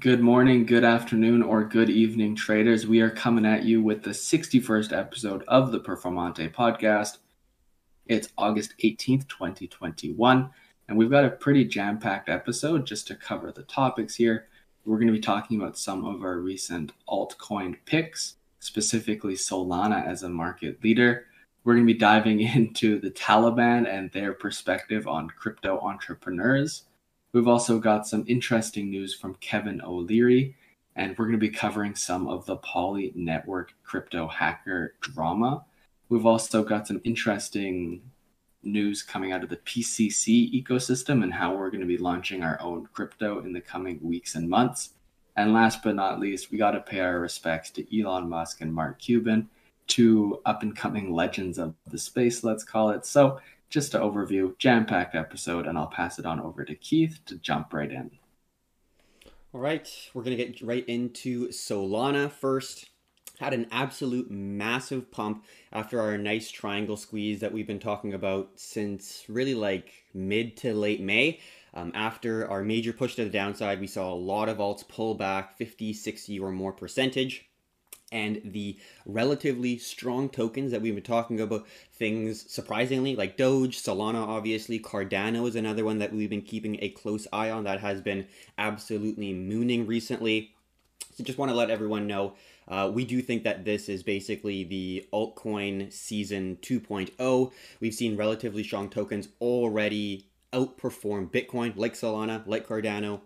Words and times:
Good 0.00 0.22
morning, 0.22 0.64
good 0.64 0.82
afternoon, 0.82 1.42
or 1.42 1.62
good 1.62 1.90
evening, 1.90 2.34
traders. 2.34 2.86
We 2.86 3.02
are 3.02 3.10
coming 3.10 3.44
at 3.44 3.64
you 3.64 3.82
with 3.82 4.02
the 4.02 4.12
61st 4.12 4.96
episode 4.96 5.44
of 5.46 5.72
the 5.72 5.80
Performante 5.80 6.50
podcast. 6.54 7.18
It's 8.06 8.30
August 8.38 8.72
18th, 8.82 9.28
2021, 9.28 10.48
and 10.88 10.96
we've 10.96 11.10
got 11.10 11.26
a 11.26 11.30
pretty 11.30 11.66
jam 11.66 11.98
packed 11.98 12.30
episode 12.30 12.86
just 12.86 13.08
to 13.08 13.14
cover 13.14 13.52
the 13.52 13.64
topics 13.64 14.14
here. 14.14 14.46
We're 14.86 14.96
going 14.96 15.08
to 15.08 15.12
be 15.12 15.20
talking 15.20 15.60
about 15.60 15.76
some 15.76 16.06
of 16.06 16.22
our 16.22 16.38
recent 16.38 16.92
altcoin 17.06 17.76
picks, 17.84 18.36
specifically 18.58 19.34
Solana 19.34 20.06
as 20.06 20.22
a 20.22 20.30
market 20.30 20.82
leader. 20.82 21.26
We're 21.62 21.74
going 21.74 21.86
to 21.86 21.92
be 21.92 21.98
diving 21.98 22.40
into 22.56 23.00
the 23.00 23.10
Taliban 23.10 23.86
and 23.86 24.10
their 24.12 24.32
perspective 24.32 25.06
on 25.06 25.28
crypto 25.28 25.78
entrepreneurs. 25.80 26.84
We've 27.32 27.46
also 27.46 27.78
got 27.78 28.08
some 28.08 28.24
interesting 28.26 28.90
news 28.90 29.14
from 29.14 29.34
Kevin 29.36 29.80
O'Leary, 29.82 30.56
and 30.96 31.16
we're 31.16 31.26
going 31.26 31.38
to 31.38 31.38
be 31.38 31.48
covering 31.48 31.94
some 31.94 32.26
of 32.26 32.44
the 32.46 32.56
Poly 32.56 33.12
Network 33.14 33.72
crypto 33.84 34.26
hacker 34.26 34.94
drama. 35.00 35.64
We've 36.08 36.26
also 36.26 36.64
got 36.64 36.88
some 36.88 37.00
interesting 37.04 38.02
news 38.64 39.04
coming 39.04 39.30
out 39.30 39.44
of 39.44 39.48
the 39.48 39.58
PCC 39.58 40.52
ecosystem 40.52 41.22
and 41.22 41.32
how 41.32 41.54
we're 41.54 41.70
going 41.70 41.80
to 41.80 41.86
be 41.86 41.98
launching 41.98 42.42
our 42.42 42.60
own 42.60 42.88
crypto 42.92 43.38
in 43.40 43.52
the 43.52 43.60
coming 43.60 44.00
weeks 44.02 44.34
and 44.34 44.48
months. 44.48 44.90
And 45.36 45.54
last 45.54 45.84
but 45.84 45.94
not 45.94 46.18
least, 46.18 46.50
we 46.50 46.58
got 46.58 46.72
to 46.72 46.80
pay 46.80 46.98
our 46.98 47.20
respects 47.20 47.70
to 47.70 48.00
Elon 48.00 48.28
Musk 48.28 48.60
and 48.60 48.74
Mark 48.74 48.98
Cuban, 48.98 49.48
two 49.86 50.40
up 50.44 50.62
and 50.62 50.76
coming 50.76 51.12
legends 51.12 51.58
of 51.58 51.74
the 51.86 51.96
space, 51.96 52.42
let's 52.42 52.64
call 52.64 52.90
it. 52.90 53.06
So 53.06 53.40
just 53.70 53.92
to 53.92 53.98
overview, 53.98 54.58
jam 54.58 54.84
packed 54.84 55.14
episode, 55.14 55.66
and 55.66 55.78
I'll 55.78 55.86
pass 55.86 56.18
it 56.18 56.26
on 56.26 56.40
over 56.40 56.64
to 56.64 56.74
Keith 56.74 57.20
to 57.26 57.36
jump 57.36 57.72
right 57.72 57.90
in. 57.90 58.10
All 59.54 59.60
right, 59.60 59.88
we're 60.12 60.22
going 60.22 60.36
to 60.36 60.44
get 60.44 60.60
right 60.60 60.86
into 60.86 61.48
Solana 61.48 62.30
first. 62.30 62.90
Had 63.38 63.54
an 63.54 63.68
absolute 63.70 64.30
massive 64.30 65.10
pump 65.10 65.46
after 65.72 66.00
our 66.00 66.18
nice 66.18 66.50
triangle 66.50 66.96
squeeze 66.96 67.40
that 67.40 67.52
we've 67.52 67.66
been 67.66 67.78
talking 67.78 68.12
about 68.12 68.50
since 68.56 69.24
really 69.28 69.54
like 69.54 70.04
mid 70.12 70.56
to 70.58 70.74
late 70.74 71.00
May. 71.00 71.40
Um, 71.72 71.92
after 71.94 72.50
our 72.50 72.62
major 72.62 72.92
push 72.92 73.14
to 73.14 73.24
the 73.24 73.30
downside, 73.30 73.80
we 73.80 73.86
saw 73.86 74.12
a 74.12 74.14
lot 74.14 74.48
of 74.48 74.58
alts 74.58 74.86
pull 74.86 75.14
back 75.14 75.56
50, 75.56 75.92
60 75.92 76.38
or 76.40 76.50
more 76.50 76.72
percentage 76.72 77.49
and 78.12 78.40
the 78.44 78.76
relatively 79.06 79.78
strong 79.78 80.28
tokens 80.28 80.70
that 80.72 80.82
we've 80.82 80.94
been 80.94 81.04
talking 81.04 81.40
about 81.40 81.66
things 81.92 82.50
surprisingly 82.50 83.14
like 83.14 83.36
doge 83.36 83.80
solana 83.80 84.26
obviously 84.26 84.78
cardano 84.78 85.46
is 85.48 85.56
another 85.56 85.84
one 85.84 85.98
that 85.98 86.12
we've 86.12 86.30
been 86.30 86.42
keeping 86.42 86.76
a 86.82 86.88
close 86.90 87.26
eye 87.32 87.50
on 87.50 87.64
that 87.64 87.80
has 87.80 88.00
been 88.00 88.26
absolutely 88.58 89.32
mooning 89.32 89.86
recently. 89.86 90.52
So 91.14 91.24
just 91.24 91.38
want 91.38 91.50
to 91.50 91.56
let 91.56 91.70
everyone 91.70 92.06
know 92.06 92.34
uh, 92.68 92.90
we 92.92 93.04
do 93.04 93.20
think 93.20 93.42
that 93.42 93.64
this 93.64 93.88
is 93.88 94.02
basically 94.02 94.64
the 94.64 95.06
altcoin 95.12 95.92
season 95.92 96.58
2.0 96.62 97.52
we've 97.80 97.94
seen 97.94 98.16
relatively 98.16 98.62
strong 98.62 98.88
tokens 98.88 99.28
already 99.40 100.26
outperform 100.52 101.30
bitcoin 101.30 101.76
like 101.76 101.94
solana 101.94 102.46
like 102.46 102.66
cardano 102.66 103.20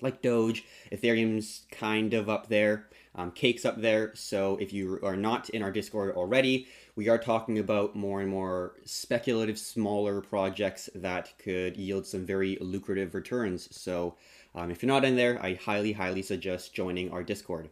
like 0.00 0.22
doge. 0.22 0.64
Ethereum's 0.92 1.62
kind 1.70 2.12
of 2.14 2.28
up 2.28 2.48
there 2.48 2.88
um, 3.16 3.30
cakes 3.32 3.64
up 3.64 3.80
there. 3.80 4.12
So 4.14 4.56
if 4.60 4.72
you 4.72 5.00
are 5.02 5.16
not 5.16 5.48
in 5.50 5.62
our 5.62 5.72
Discord 5.72 6.14
already, 6.14 6.68
we 6.94 7.08
are 7.08 7.18
talking 7.18 7.58
about 7.58 7.96
more 7.96 8.20
and 8.20 8.30
more 8.30 8.74
speculative, 8.84 9.58
smaller 9.58 10.20
projects 10.20 10.88
that 10.94 11.32
could 11.38 11.76
yield 11.76 12.06
some 12.06 12.24
very 12.24 12.58
lucrative 12.60 13.14
returns. 13.14 13.74
So 13.74 14.16
um, 14.54 14.70
if 14.70 14.82
you're 14.82 14.88
not 14.88 15.04
in 15.04 15.16
there, 15.16 15.42
I 15.42 15.54
highly, 15.54 15.92
highly 15.92 16.22
suggest 16.22 16.74
joining 16.74 17.10
our 17.10 17.22
Discord. 17.22 17.70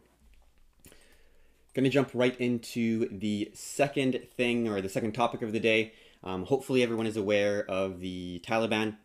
Going 1.73 1.83
to 1.83 1.89
jump 1.89 2.09
right 2.13 2.39
into 2.39 3.09
the 3.09 3.51
second 3.53 4.27
thing 4.37 4.67
or 4.67 4.81
the 4.81 4.89
second 4.89 5.11
topic 5.11 5.41
of 5.41 5.51
the 5.51 5.59
day. 5.59 5.93
Um, 6.23 6.45
hopefully, 6.45 6.81
everyone 6.81 7.05
is 7.05 7.17
aware 7.17 7.69
of 7.69 7.99
the 7.99 8.41
Taliban. 8.45 8.95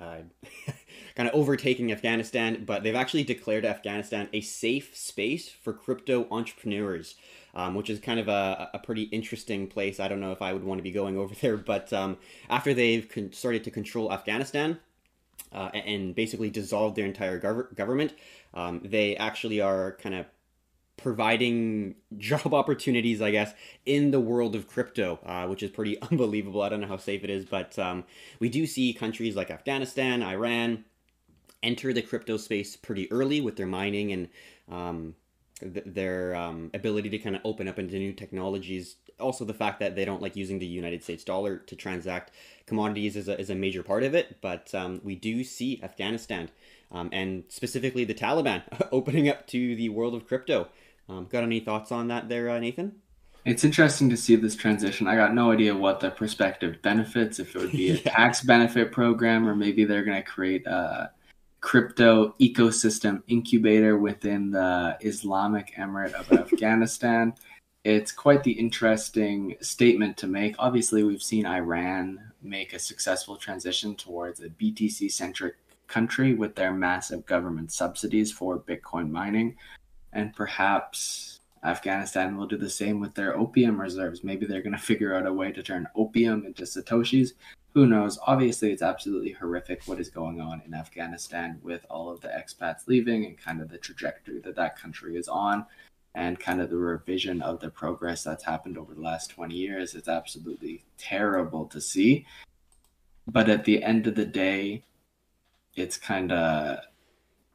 Uh, 0.00 0.20
kind 1.14 1.28
of 1.28 1.34
overtaking 1.34 1.92
Afghanistan, 1.92 2.64
but 2.64 2.82
they've 2.82 2.94
actually 2.94 3.24
declared 3.24 3.64
Afghanistan 3.64 4.28
a 4.32 4.40
safe 4.40 4.96
space 4.96 5.48
for 5.48 5.72
crypto 5.72 6.26
entrepreneurs, 6.30 7.14
um, 7.54 7.74
which 7.74 7.90
is 7.90 7.98
kind 8.00 8.20
of 8.20 8.28
a, 8.28 8.70
a, 8.74 8.78
pretty 8.78 9.04
interesting 9.04 9.66
place. 9.66 10.00
I 10.00 10.08
don't 10.08 10.20
know 10.20 10.32
if 10.32 10.42
I 10.42 10.52
would 10.52 10.64
want 10.64 10.78
to 10.78 10.82
be 10.82 10.90
going 10.90 11.18
over 11.18 11.34
there, 11.34 11.56
but 11.56 11.92
um, 11.92 12.18
after 12.48 12.74
they've 12.74 13.08
con- 13.08 13.32
started 13.32 13.64
to 13.64 13.70
control 13.70 14.12
Afghanistan 14.12 14.78
uh, 15.52 15.70
and 15.74 16.14
basically 16.14 16.50
dissolved 16.50 16.96
their 16.96 17.06
entire 17.06 17.40
gov- 17.40 17.74
government, 17.74 18.14
um, 18.54 18.80
they 18.84 19.16
actually 19.16 19.60
are 19.60 19.96
kind 20.00 20.14
of 20.14 20.26
providing 20.96 21.94
job 22.18 22.54
opportunities, 22.54 23.20
I 23.20 23.30
guess, 23.30 23.52
in 23.86 24.10
the 24.10 24.20
world 24.20 24.54
of 24.54 24.68
crypto, 24.68 25.18
uh, 25.24 25.46
which 25.46 25.62
is 25.62 25.70
pretty 25.70 26.00
unbelievable. 26.10 26.62
I 26.62 26.68
don't 26.68 26.80
know 26.80 26.86
how 26.86 26.98
safe 26.98 27.24
it 27.24 27.30
is, 27.30 27.44
but 27.44 27.78
um, 27.78 28.04
we 28.38 28.48
do 28.48 28.66
see 28.66 28.92
countries 28.92 29.36
like 29.36 29.50
Afghanistan, 29.50 30.22
Iran, 30.22 30.84
enter 31.62 31.92
the 31.92 32.02
crypto 32.02 32.36
space 32.36 32.76
pretty 32.76 33.10
early 33.12 33.40
with 33.40 33.56
their 33.56 33.66
mining 33.66 34.12
and 34.12 34.28
um, 34.70 35.14
th- 35.60 35.84
their 35.86 36.34
um, 36.34 36.70
ability 36.74 37.10
to 37.10 37.18
kind 37.18 37.36
of 37.36 37.42
open 37.44 37.68
up 37.68 37.78
into 37.78 37.96
new 37.96 38.12
technologies. 38.12 38.96
Also, 39.18 39.44
the 39.44 39.54
fact 39.54 39.80
that 39.80 39.94
they 39.94 40.04
don't 40.04 40.22
like 40.22 40.36
using 40.36 40.58
the 40.58 40.66
United 40.66 41.02
States 41.02 41.24
dollar 41.24 41.58
to 41.58 41.76
transact 41.76 42.32
commodities 42.66 43.16
is 43.16 43.28
a, 43.28 43.38
is 43.38 43.50
a 43.50 43.54
major 43.54 43.82
part 43.82 44.02
of 44.02 44.14
it. 44.14 44.38
But 44.40 44.74
um, 44.74 45.00
we 45.04 45.14
do 45.14 45.44
see 45.44 45.80
Afghanistan 45.82 46.48
um, 46.92 47.10
and 47.12 47.44
specifically 47.48 48.04
the 48.04 48.14
Taliban 48.14 48.62
opening 48.92 49.28
up 49.28 49.46
to 49.48 49.76
the 49.76 49.88
world 49.88 50.14
of 50.14 50.26
crypto. 50.26 50.68
Um, 51.08 51.26
got 51.26 51.42
any 51.42 51.60
thoughts 51.60 51.92
on 51.92 52.08
that 52.08 52.28
there, 52.28 52.48
uh, 52.48 52.58
Nathan? 52.58 52.96
It's 53.44 53.64
interesting 53.64 54.10
to 54.10 54.16
see 54.16 54.36
this 54.36 54.54
transition. 54.54 55.06
I 55.06 55.16
got 55.16 55.34
no 55.34 55.50
idea 55.50 55.74
what 55.74 56.00
the 56.00 56.10
prospective 56.10 56.82
benefits, 56.82 57.38
if 57.38 57.56
it 57.56 57.58
would 57.58 57.72
be 57.72 57.90
a 57.90 57.94
yeah. 58.04 58.12
tax 58.12 58.42
benefit 58.42 58.92
program, 58.92 59.48
or 59.48 59.56
maybe 59.56 59.84
they're 59.84 60.04
going 60.04 60.22
to 60.22 60.28
create 60.28 60.66
a 60.66 61.10
crypto 61.60 62.34
ecosystem 62.40 63.22
incubator 63.28 63.98
within 63.98 64.50
the 64.50 64.96
Islamic 65.00 65.74
Emirate 65.76 66.14
of 66.14 66.32
Afghanistan. 66.52 67.34
It's 67.84 68.12
quite 68.12 68.42
the 68.42 68.52
interesting 68.52 69.56
statement 69.60 70.16
to 70.18 70.26
make. 70.26 70.54
Obviously, 70.58 71.02
we've 71.02 71.22
seen 71.22 71.46
Iran 71.46 72.20
make 72.42 72.72
a 72.72 72.78
successful 72.78 73.36
transition 73.36 73.94
towards 73.94 74.40
a 74.40 74.48
BTC 74.48 75.10
centric 75.10 75.56
country 75.86 76.34
with 76.34 76.54
their 76.54 76.72
massive 76.72 77.26
government 77.26 77.72
subsidies 77.72 78.30
for 78.32 78.58
Bitcoin 78.58 79.10
mining. 79.10 79.56
And 80.12 80.34
perhaps 80.34 81.40
Afghanistan 81.64 82.36
will 82.36 82.46
do 82.46 82.56
the 82.56 82.70
same 82.70 83.00
with 83.00 83.14
their 83.14 83.36
opium 83.36 83.80
reserves. 83.80 84.24
Maybe 84.24 84.46
they're 84.46 84.62
going 84.62 84.76
to 84.76 84.78
figure 84.78 85.14
out 85.14 85.26
a 85.26 85.32
way 85.32 85.52
to 85.52 85.62
turn 85.62 85.88
opium 85.94 86.46
into 86.46 86.62
Satoshis 86.62 87.32
who 87.74 87.86
knows? 87.86 88.18
Obviously, 88.26 88.72
it's 88.72 88.82
absolutely 88.82 89.32
horrific 89.32 89.82
what 89.86 90.00
is 90.00 90.08
going 90.08 90.40
on 90.40 90.62
in 90.66 90.74
Afghanistan 90.74 91.60
with 91.62 91.86
all 91.88 92.10
of 92.10 92.20
the 92.20 92.28
expats 92.28 92.86
leaving 92.86 93.24
and 93.26 93.38
kind 93.38 93.60
of 93.60 93.68
the 93.68 93.78
trajectory 93.78 94.40
that 94.40 94.56
that 94.56 94.78
country 94.78 95.16
is 95.16 95.28
on 95.28 95.64
and 96.14 96.40
kind 96.40 96.60
of 96.60 96.70
the 96.70 96.76
revision 96.76 97.40
of 97.42 97.60
the 97.60 97.70
progress 97.70 98.24
that's 98.24 98.44
happened 98.44 98.76
over 98.76 98.94
the 98.94 99.00
last 99.00 99.30
20 99.30 99.54
years. 99.54 99.94
It's 99.94 100.08
absolutely 100.08 100.84
terrible 100.98 101.66
to 101.66 101.80
see. 101.80 102.26
But 103.28 103.48
at 103.48 103.64
the 103.64 103.82
end 103.82 104.08
of 104.08 104.16
the 104.16 104.26
day, 104.26 104.84
it's 105.76 105.96
kind 105.96 106.32
of 106.32 106.78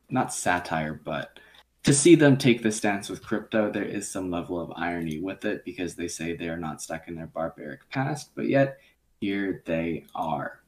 not 0.09 0.33
satire, 0.33 1.01
but 1.03 1.39
to 1.83 1.93
see 1.93 2.15
them 2.15 2.37
take 2.37 2.63
the 2.63 2.71
stance 2.71 3.09
with 3.09 3.23
crypto, 3.23 3.69
there 3.69 3.83
is 3.83 4.09
some 4.09 4.31
level 4.31 4.59
of 4.59 4.71
irony 4.75 5.19
with 5.19 5.45
it 5.45 5.65
because 5.65 5.95
they 5.95 6.07
say 6.07 6.33
they 6.33 6.49
are 6.49 6.57
not 6.57 6.81
stuck 6.81 7.07
in 7.07 7.15
their 7.15 7.27
barbaric 7.27 7.87
past, 7.89 8.31
but 8.35 8.47
yet 8.47 8.77
here 9.25 9.63
they 9.65 10.05
are. 10.13 10.59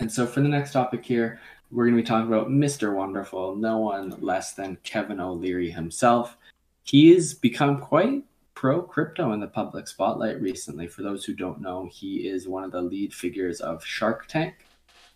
And 0.00 0.10
so 0.10 0.26
for 0.26 0.40
the 0.40 0.48
next 0.48 0.72
topic 0.72 1.04
here, 1.04 1.40
we're 1.70 1.84
going 1.84 1.96
to 1.96 2.02
be 2.02 2.06
talking 2.06 2.32
about 2.32 2.48
Mr. 2.48 2.94
Wonderful, 2.94 3.54
no 3.56 3.78
one 3.80 4.16
less 4.20 4.54
than 4.54 4.78
Kevin 4.82 5.20
O'Leary 5.20 5.70
himself. 5.70 6.38
He 6.84 7.12
has 7.12 7.34
become 7.34 7.80
quite 7.80 8.24
pro 8.54 8.80
crypto 8.80 9.32
in 9.32 9.40
the 9.40 9.46
public 9.46 9.86
spotlight 9.88 10.40
recently. 10.40 10.86
For 10.86 11.02
those 11.02 11.22
who 11.22 11.34
don't 11.34 11.60
know, 11.60 11.86
he 11.92 12.26
is 12.26 12.48
one 12.48 12.64
of 12.64 12.72
the 12.72 12.80
lead 12.80 13.12
figures 13.12 13.60
of 13.60 13.84
Shark 13.84 14.26
Tank. 14.26 14.54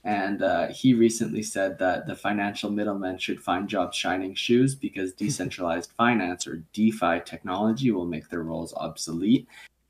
And 0.04 0.42
uh, 0.42 0.68
he 0.68 0.92
recently 0.92 1.42
said 1.42 1.78
that 1.78 2.06
the 2.06 2.14
financial 2.14 2.70
middlemen 2.70 3.16
should 3.16 3.40
find 3.40 3.66
jobs 3.66 3.96
shining 3.96 4.34
shoes 4.34 4.74
because 4.74 5.12
decentralized 5.24 5.92
finance 5.96 6.46
or 6.46 6.62
DeFi 6.74 7.20
technology 7.24 7.90
will 7.90 8.06
make 8.06 8.28
their 8.28 8.42
roles 8.42 8.74
obsolete. 8.74 9.48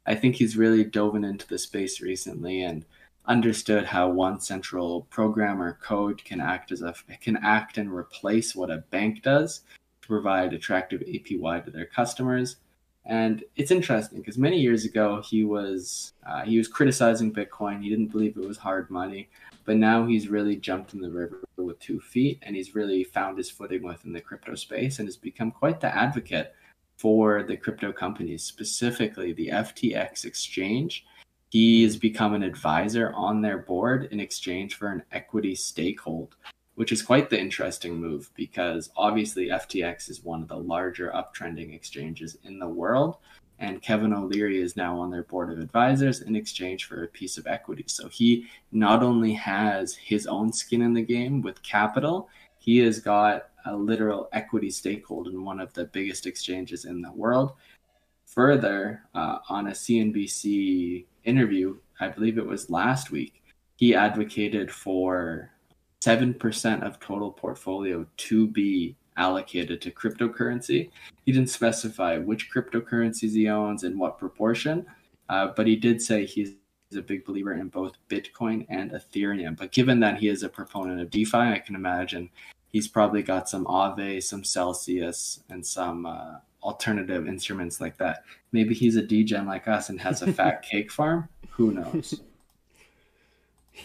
I 0.08 0.14
think 0.14 0.36
he's 0.36 0.56
really 0.56 0.84
dove 0.84 1.16
into 1.16 1.46
the 1.46 1.58
space 1.58 2.00
recently 2.00 2.62
and 2.62 2.86
understood 3.26 3.84
how 3.84 4.08
one 4.08 4.40
central 4.40 5.02
program 5.10 5.60
or 5.60 5.74
code 5.82 6.24
can 6.24 6.40
act 6.40 6.72
as 6.72 6.80
a 6.80 6.94
can 7.20 7.36
act 7.36 7.76
and 7.76 7.92
replace 7.92 8.56
what 8.56 8.70
a 8.70 8.78
bank 8.90 9.22
does 9.22 9.60
to 10.00 10.08
provide 10.08 10.54
attractive 10.54 11.02
APY 11.02 11.62
to 11.62 11.70
their 11.70 11.84
customers. 11.84 12.56
And 13.04 13.44
it's 13.56 13.70
interesting 13.70 14.20
because 14.20 14.38
many 14.38 14.58
years 14.58 14.86
ago 14.86 15.20
he 15.20 15.44
was 15.44 16.14
uh, 16.26 16.42
he 16.42 16.56
was 16.56 16.68
criticizing 16.68 17.30
Bitcoin. 17.30 17.82
He 17.82 17.90
didn't 17.90 18.10
believe 18.12 18.38
it 18.38 18.48
was 18.48 18.56
hard 18.56 18.88
money, 18.90 19.28
but 19.66 19.76
now 19.76 20.06
he's 20.06 20.28
really 20.28 20.56
jumped 20.56 20.94
in 20.94 21.02
the 21.02 21.10
river 21.10 21.44
with 21.58 21.78
two 21.80 22.00
feet, 22.00 22.38
and 22.40 22.56
he's 22.56 22.74
really 22.74 23.04
found 23.04 23.36
his 23.36 23.50
footing 23.50 23.82
within 23.82 24.14
the 24.14 24.22
crypto 24.22 24.54
space 24.54 25.00
and 25.00 25.06
has 25.06 25.18
become 25.18 25.50
quite 25.50 25.80
the 25.80 25.94
advocate 25.94 26.54
for 26.98 27.42
the 27.42 27.56
crypto 27.56 27.92
companies, 27.92 28.44
specifically 28.44 29.32
the 29.32 29.48
FTX 29.48 30.26
exchange. 30.26 31.06
He 31.48 31.82
has 31.84 31.96
become 31.96 32.34
an 32.34 32.42
advisor 32.42 33.12
on 33.14 33.40
their 33.40 33.58
board 33.58 34.08
in 34.10 34.20
exchange 34.20 34.74
for 34.74 34.88
an 34.88 35.02
equity 35.10 35.54
stakehold 35.54 36.32
which 36.78 36.92
is 36.92 37.02
quite 37.02 37.28
the 37.28 37.36
interesting 37.36 37.96
move 37.96 38.30
because 38.36 38.90
obviously 38.96 39.48
FTX 39.48 40.08
is 40.08 40.22
one 40.22 40.42
of 40.42 40.46
the 40.46 40.56
larger 40.56 41.10
uptrending 41.12 41.74
exchanges 41.74 42.38
in 42.44 42.60
the 42.60 42.68
world. 42.68 43.16
And 43.58 43.82
Kevin 43.82 44.12
O'Leary 44.12 44.62
is 44.62 44.76
now 44.76 44.96
on 44.96 45.10
their 45.10 45.24
board 45.24 45.50
of 45.50 45.58
advisors 45.58 46.20
in 46.20 46.36
exchange 46.36 46.84
for 46.84 47.02
a 47.02 47.08
piece 47.08 47.36
of 47.36 47.48
equity. 47.48 47.82
So 47.88 48.06
he 48.06 48.46
not 48.70 49.02
only 49.02 49.32
has 49.32 49.96
his 49.96 50.28
own 50.28 50.52
skin 50.52 50.80
in 50.80 50.92
the 50.92 51.02
game 51.02 51.42
with 51.42 51.64
capital, 51.64 52.28
he 52.58 52.78
has 52.78 53.00
got 53.00 53.48
a 53.68 53.76
literal 53.76 54.28
equity 54.32 54.68
stakehold 54.68 55.26
in 55.26 55.44
one 55.44 55.60
of 55.60 55.72
the 55.74 55.84
biggest 55.86 56.26
exchanges 56.26 56.84
in 56.84 57.02
the 57.02 57.12
world. 57.12 57.52
Further, 58.26 59.02
uh, 59.14 59.38
on 59.48 59.68
a 59.68 59.72
CNBC 59.72 61.04
interview, 61.24 61.76
I 62.00 62.08
believe 62.08 62.38
it 62.38 62.46
was 62.46 62.70
last 62.70 63.10
week, 63.10 63.42
he 63.76 63.94
advocated 63.94 64.70
for 64.70 65.50
7% 66.02 66.82
of 66.82 67.00
total 67.00 67.30
portfolio 67.30 68.06
to 68.16 68.46
be 68.46 68.96
allocated 69.16 69.82
to 69.82 69.90
cryptocurrency. 69.90 70.90
He 71.24 71.32
didn't 71.32 71.50
specify 71.50 72.18
which 72.18 72.50
cryptocurrencies 72.50 73.32
he 73.32 73.48
owns 73.48 73.84
and 73.84 73.98
what 73.98 74.18
proportion, 74.18 74.86
uh, 75.28 75.48
but 75.56 75.66
he 75.66 75.76
did 75.76 76.00
say 76.00 76.24
he's 76.24 76.54
a 76.96 77.02
big 77.02 77.24
believer 77.24 77.52
in 77.52 77.68
both 77.68 77.92
Bitcoin 78.08 78.64
and 78.70 78.92
Ethereum. 78.92 79.56
But 79.56 79.72
given 79.72 80.00
that 80.00 80.18
he 80.18 80.28
is 80.28 80.42
a 80.42 80.48
proponent 80.48 81.00
of 81.00 81.10
DeFi, 81.10 81.36
I 81.36 81.58
can 81.58 81.74
imagine 81.74 82.30
he's 82.72 82.88
probably 82.88 83.22
got 83.22 83.48
some 83.48 83.64
Aave, 83.66 84.22
some 84.22 84.44
Celsius, 84.44 85.40
and 85.48 85.66
some 85.66 86.06
uh, 86.06 86.36
alternative 86.62 87.26
instruments 87.26 87.80
like 87.80 87.98
that. 87.98 88.24
Maybe 88.52 88.74
he's 88.74 88.96
a 88.96 89.02
degen 89.02 89.46
like 89.46 89.68
us 89.68 89.88
and 89.88 90.00
has 90.00 90.22
a 90.22 90.32
fat 90.32 90.62
cake 90.70 90.90
farm. 90.90 91.28
Who 91.50 91.72
knows? 91.72 92.20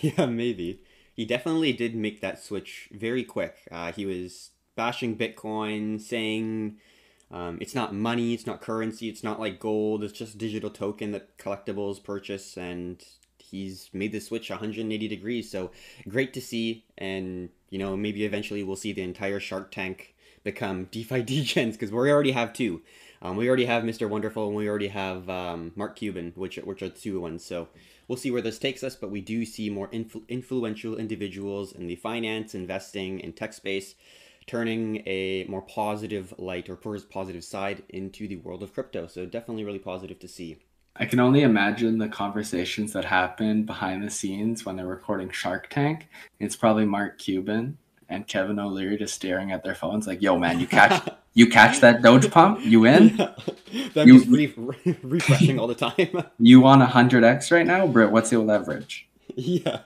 Yeah, 0.01 0.25
maybe 0.25 0.79
he 1.15 1.23
definitely 1.23 1.71
did 1.71 1.95
make 1.95 2.21
that 2.21 2.43
switch 2.43 2.89
very 2.91 3.23
quick. 3.23 3.67
Uh, 3.71 3.91
he 3.91 4.05
was 4.05 4.49
bashing 4.75 5.15
Bitcoin, 5.15 6.01
saying 6.01 6.77
um, 7.31 7.57
it's 7.61 7.75
not 7.75 7.93
money, 7.93 8.33
it's 8.33 8.47
not 8.47 8.61
currency, 8.61 9.09
it's 9.09 9.23
not 9.23 9.39
like 9.39 9.59
gold, 9.59 10.03
it's 10.03 10.17
just 10.17 10.37
digital 10.37 10.69
token 10.69 11.11
that 11.11 11.37
collectibles 11.37 12.03
purchase, 12.03 12.57
and 12.57 13.03
he's 13.53 13.89
made 13.93 14.11
the 14.11 14.19
switch 14.19 14.49
180 14.49 15.07
degrees. 15.07 15.49
So 15.49 15.71
great 16.09 16.33
to 16.33 16.41
see, 16.41 16.83
and 16.97 17.49
you 17.69 17.79
know 17.79 17.95
maybe 17.95 18.25
eventually 18.25 18.63
we'll 18.63 18.75
see 18.75 18.91
the 18.91 19.03
entire 19.03 19.39
Shark 19.39 19.71
Tank 19.71 20.15
become 20.43 20.85
DeFi 20.91 21.23
degens 21.23 21.73
because 21.73 21.91
we 21.91 22.11
already 22.11 22.31
have 22.31 22.51
two. 22.51 22.81
Um, 23.21 23.37
we 23.37 23.47
already 23.47 23.65
have 23.65 23.83
Mr. 23.83 24.09
Wonderful, 24.09 24.47
and 24.47 24.55
we 24.55 24.67
already 24.67 24.89
have 24.89 25.29
um, 25.29 25.71
Mark 25.75 25.95
Cuban, 25.95 26.33
which 26.35 26.57
which 26.57 26.81
are 26.81 26.89
two 26.89 27.21
ones. 27.21 27.45
So 27.45 27.69
we'll 28.07 28.17
see 28.17 28.31
where 28.31 28.41
this 28.41 28.59
takes 28.59 28.83
us, 28.83 28.95
but 28.95 29.11
we 29.11 29.21
do 29.21 29.45
see 29.45 29.69
more 29.69 29.87
influ- 29.89 30.27
influential 30.27 30.97
individuals 30.97 31.71
in 31.71 31.87
the 31.87 31.95
finance, 31.95 32.55
investing, 32.55 33.23
and 33.23 33.35
tech 33.35 33.53
space 33.53 33.95
turning 34.45 35.01
a 35.05 35.45
more 35.47 35.61
positive 35.61 36.33
light 36.37 36.69
or 36.69 36.75
positive 36.75 37.43
side 37.43 37.83
into 37.89 38.27
the 38.27 38.35
world 38.35 38.61
of 38.61 38.73
crypto. 38.73 39.07
So 39.07 39.25
definitely 39.25 39.63
really 39.63 39.79
positive 39.79 40.19
to 40.19 40.27
see. 40.27 40.57
I 40.95 41.05
can 41.05 41.19
only 41.19 41.41
imagine 41.41 41.97
the 41.97 42.07
conversations 42.07 42.93
that 42.93 43.05
happen 43.05 43.63
behind 43.63 44.03
the 44.03 44.11
scenes 44.11 44.63
when 44.63 44.75
they're 44.75 44.85
recording 44.85 45.31
Shark 45.31 45.67
Tank. 45.69 46.07
It's 46.39 46.55
probably 46.55 46.85
Mark 46.85 47.17
Cuban 47.17 47.77
and 48.09 48.27
Kevin 48.27 48.59
O'Leary 48.59 48.97
just 48.97 49.15
staring 49.15 49.51
at 49.51 49.63
their 49.63 49.73
phones 49.73 50.05
like, 50.05 50.21
"Yo, 50.21 50.37
man, 50.37 50.59
you 50.59 50.67
catch 50.67 51.07
you 51.33 51.47
catch 51.47 51.79
that 51.79 52.03
Doge 52.03 52.29
pump? 52.29 52.59
You 52.63 52.85
in? 52.85 53.17
That 53.95 54.05
you, 54.05 54.23
re- 54.25 54.53
refreshing 55.01 55.57
all 55.57 55.65
the 55.65 55.73
time. 55.73 56.23
you 56.39 56.63
on 56.63 56.79
hundred 56.79 57.23
x 57.23 57.49
right 57.49 57.65
now, 57.65 57.87
Britt? 57.87 58.11
What's 58.11 58.31
your 58.31 58.43
leverage? 58.43 59.07
Yeah. 59.35 59.79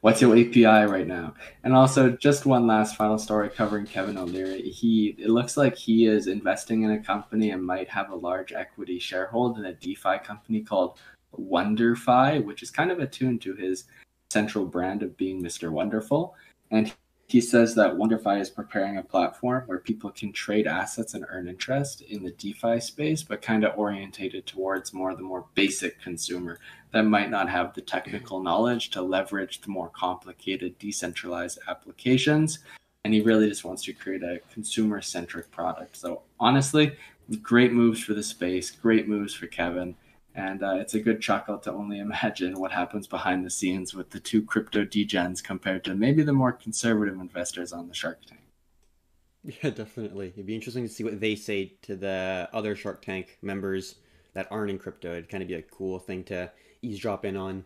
What's 0.00 0.22
your 0.22 0.32
API 0.34 0.64
right 0.64 1.06
now? 1.06 1.34
And 1.62 1.74
also, 1.74 2.10
just 2.10 2.46
one 2.46 2.66
last 2.66 2.96
final 2.96 3.18
story 3.18 3.50
covering 3.50 3.84
Kevin 3.84 4.16
O'Leary. 4.16 4.62
He 4.62 5.14
it 5.18 5.28
looks 5.28 5.58
like 5.58 5.76
he 5.76 6.06
is 6.06 6.26
investing 6.26 6.84
in 6.84 6.92
a 6.92 7.02
company 7.02 7.50
and 7.50 7.62
might 7.62 7.88
have 7.88 8.10
a 8.10 8.16
large 8.16 8.52
equity 8.52 8.98
sharehold 8.98 9.58
in 9.58 9.66
a 9.66 9.74
DeFi 9.74 10.18
company 10.24 10.62
called 10.62 10.98
WonderFi, 11.38 12.42
which 12.42 12.62
is 12.62 12.70
kind 12.70 12.90
of 12.90 13.00
attuned 13.00 13.42
to 13.42 13.54
his 13.54 13.84
central 14.30 14.64
brand 14.64 15.02
of 15.02 15.18
being 15.18 15.42
Mr. 15.42 15.70
Wonderful. 15.70 16.34
And 16.70 16.92
he 17.30 17.40
says 17.40 17.76
that 17.76 17.94
WonderFi 17.94 18.40
is 18.40 18.50
preparing 18.50 18.96
a 18.96 19.02
platform 19.02 19.62
where 19.66 19.78
people 19.78 20.10
can 20.10 20.32
trade 20.32 20.66
assets 20.66 21.14
and 21.14 21.24
earn 21.28 21.46
interest 21.46 22.00
in 22.02 22.24
the 22.24 22.32
DeFi 22.32 22.80
space, 22.80 23.22
but 23.22 23.40
kind 23.40 23.64
of 23.64 23.78
orientated 23.78 24.46
towards 24.46 24.92
more 24.92 25.14
the 25.14 25.22
more 25.22 25.46
basic 25.54 26.00
consumer 26.00 26.58
that 26.90 27.02
might 27.02 27.30
not 27.30 27.48
have 27.48 27.72
the 27.72 27.82
technical 27.82 28.42
knowledge 28.42 28.90
to 28.90 29.00
leverage 29.00 29.60
the 29.60 29.70
more 29.70 29.90
complicated 29.90 30.76
decentralized 30.78 31.60
applications. 31.68 32.58
And 33.04 33.14
he 33.14 33.20
really 33.20 33.48
just 33.48 33.64
wants 33.64 33.84
to 33.84 33.92
create 33.92 34.24
a 34.24 34.40
consumer 34.52 35.00
centric 35.00 35.52
product. 35.52 35.96
So 35.96 36.22
honestly, 36.40 36.96
great 37.42 37.72
moves 37.72 38.02
for 38.02 38.14
the 38.14 38.24
space, 38.24 38.72
great 38.72 39.08
moves 39.08 39.34
for 39.34 39.46
Kevin. 39.46 39.94
And 40.34 40.62
uh, 40.62 40.74
it's 40.76 40.94
a 40.94 41.00
good 41.00 41.20
chuckle 41.20 41.58
to 41.58 41.72
only 41.72 41.98
imagine 42.08 42.58
what 42.58 42.72
happens 42.72 43.06
behind 43.06 43.44
the 43.44 43.50
scenes 43.50 43.94
with 43.94 44.10
the 44.10 44.20
two 44.20 44.42
crypto 44.42 44.84
degens 44.84 45.42
compared 45.42 45.84
to 45.84 45.94
maybe 45.94 46.22
the 46.22 46.32
more 46.32 46.52
conservative 46.52 47.18
investors 47.20 47.72
on 47.72 47.88
the 47.88 47.94
Shark 47.94 48.24
Tank. 48.26 48.40
Yeah, 49.42 49.70
definitely. 49.70 50.28
It'd 50.28 50.46
be 50.46 50.54
interesting 50.54 50.86
to 50.86 50.92
see 50.92 51.02
what 51.02 51.18
they 51.18 51.34
say 51.34 51.72
to 51.82 51.96
the 51.96 52.48
other 52.52 52.76
Shark 52.76 53.02
Tank 53.02 53.38
members 53.40 53.94
that 54.34 54.46
aren't 54.50 54.70
in 54.70 54.78
crypto. 54.78 55.12
It'd 55.12 55.28
kind 55.28 55.42
of 55.42 55.48
be 55.48 55.54
a 55.54 55.62
cool 55.62 55.98
thing 55.98 56.24
to 56.24 56.52
eavesdrop 56.82 57.24
in 57.24 57.36
on. 57.36 57.64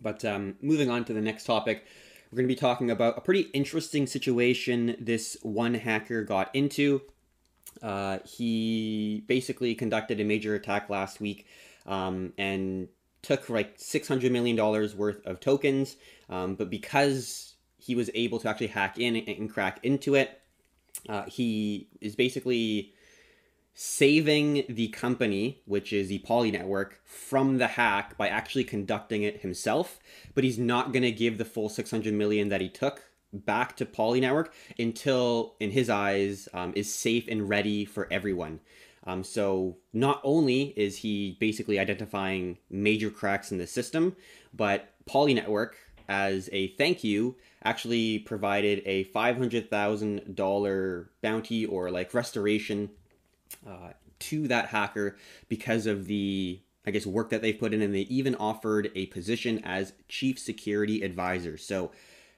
But 0.00 0.24
um, 0.24 0.56
moving 0.62 0.90
on 0.90 1.04
to 1.06 1.12
the 1.12 1.20
next 1.20 1.44
topic, 1.44 1.84
we're 2.30 2.36
going 2.36 2.48
to 2.48 2.54
be 2.54 2.58
talking 2.58 2.90
about 2.90 3.18
a 3.18 3.20
pretty 3.20 3.42
interesting 3.52 4.06
situation 4.06 4.96
this 5.00 5.36
one 5.42 5.74
hacker 5.74 6.22
got 6.22 6.54
into. 6.54 7.02
Uh, 7.82 8.18
he 8.24 9.24
basically 9.26 9.74
conducted 9.74 10.20
a 10.20 10.24
major 10.24 10.54
attack 10.54 10.88
last 10.88 11.20
week 11.20 11.46
um, 11.86 12.32
and 12.38 12.88
took 13.22 13.48
like 13.48 13.78
$600 13.78 14.30
million 14.30 14.56
worth 14.56 15.24
of 15.24 15.40
tokens. 15.40 15.96
Um, 16.28 16.54
but 16.54 16.70
because 16.70 17.54
he 17.78 17.94
was 17.94 18.10
able 18.14 18.38
to 18.40 18.48
actually 18.48 18.68
hack 18.68 18.98
in 18.98 19.16
and 19.16 19.50
crack 19.50 19.80
into 19.82 20.14
it, 20.14 20.40
uh, 21.08 21.24
he 21.24 21.88
is 22.00 22.14
basically 22.14 22.92
saving 23.74 24.64
the 24.68 24.88
company, 24.88 25.62
which 25.64 25.92
is 25.92 26.08
the 26.08 26.18
Poly 26.20 26.50
Network, 26.50 27.00
from 27.04 27.58
the 27.58 27.68
hack 27.68 28.16
by 28.18 28.28
actually 28.28 28.64
conducting 28.64 29.22
it 29.22 29.40
himself. 29.40 29.98
But 30.34 30.44
he's 30.44 30.58
not 30.58 30.92
going 30.92 31.02
to 31.02 31.12
give 31.12 31.38
the 31.38 31.44
full 31.44 31.68
600 31.68 32.12
million 32.12 32.48
that 32.50 32.60
he 32.60 32.68
took 32.68 33.02
back 33.32 33.76
to 33.76 33.86
Poly 33.86 34.20
Network 34.20 34.52
until, 34.78 35.54
in 35.58 35.70
his 35.70 35.88
eyes, 35.88 36.48
um, 36.52 36.72
is 36.76 36.92
safe 36.92 37.26
and 37.28 37.48
ready 37.48 37.84
for 37.84 38.06
everyone. 38.10 38.60
Um, 39.04 39.24
so 39.24 39.78
not 39.92 40.20
only 40.22 40.72
is 40.76 40.98
he 40.98 41.36
basically 41.40 41.76
identifying 41.78 42.58
major 42.70 43.10
cracks 43.10 43.50
in 43.50 43.58
the 43.58 43.66
system, 43.66 44.14
but 44.54 44.94
Poly 45.06 45.34
Network, 45.34 45.76
as 46.08 46.48
a 46.52 46.68
thank 46.68 47.02
you, 47.02 47.34
actually 47.64 48.20
provided 48.20 48.82
a 48.86 49.04
$500,000 49.06 51.08
bounty 51.20 51.66
or 51.66 51.90
like 51.90 52.14
restoration 52.14 52.90
uh, 53.66 53.90
to 54.20 54.46
that 54.48 54.66
hacker 54.66 55.16
because 55.48 55.86
of 55.86 56.06
the 56.06 56.60
I 56.84 56.90
guess 56.90 57.06
work 57.06 57.30
that 57.30 57.42
they've 57.42 57.58
put 57.58 57.72
in, 57.72 57.80
and 57.80 57.94
they 57.94 58.00
even 58.00 58.34
offered 58.34 58.90
a 58.94 59.06
position 59.06 59.60
as 59.64 59.92
chief 60.08 60.38
security 60.38 61.02
advisor. 61.02 61.56
So 61.56 61.92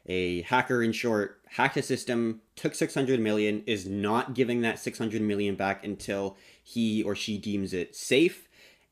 a 0.06 0.42
hacker 0.42 0.82
in 0.82 0.92
short 0.92 1.40
hacked 1.50 1.76
a 1.76 1.82
system 1.82 2.40
took 2.56 2.74
600 2.74 3.20
million 3.20 3.62
is 3.66 3.86
not 3.86 4.34
giving 4.34 4.60
that 4.62 4.78
600 4.78 5.22
million 5.22 5.54
back 5.54 5.84
until 5.84 6.36
he 6.62 7.02
or 7.02 7.14
she 7.14 7.38
deems 7.38 7.72
it 7.72 7.94
safe 7.94 8.48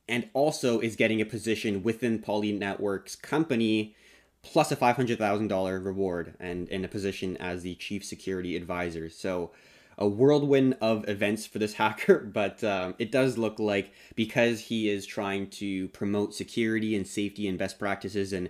and 0.09 0.29
also 0.33 0.81
is 0.81 0.97
getting 0.97 1.21
a 1.21 1.27
position 1.27 1.83
within 1.83 2.19
poly 2.19 2.53
networks 2.53 3.17
company 3.17 3.95
plus 4.43 4.73
a 4.73 4.77
$500000 4.77 5.85
reward 5.85 6.35
and 6.41 6.69
in 6.69 6.85
a 6.85 6.89
position 6.89 7.37
as 7.37 7.63
the 7.63 7.75
chief 7.77 8.05
security 8.05 8.57
advisor. 8.57 9.09
So 9.09 9.53
a 9.99 10.09
whirlwind 10.09 10.77
of 10.81 11.09
events 11.09 11.47
for 11.47 11.59
this 11.59 11.75
hacker 11.83 12.19
but 12.21 12.65
um, 12.65 12.95
it 12.99 13.13
does 13.13 13.37
look 13.37 13.59
like 13.59 13.93
because 14.15 14.61
he 14.61 14.89
is 14.89 15.05
trying 15.05 15.49
to 15.51 15.89
promote 15.89 16.35
security 16.35 16.97
and 16.97 17.07
safety 17.07 17.47
and 17.49 17.59
best 17.59 17.79
practices 17.79 18.33
and 18.33 18.49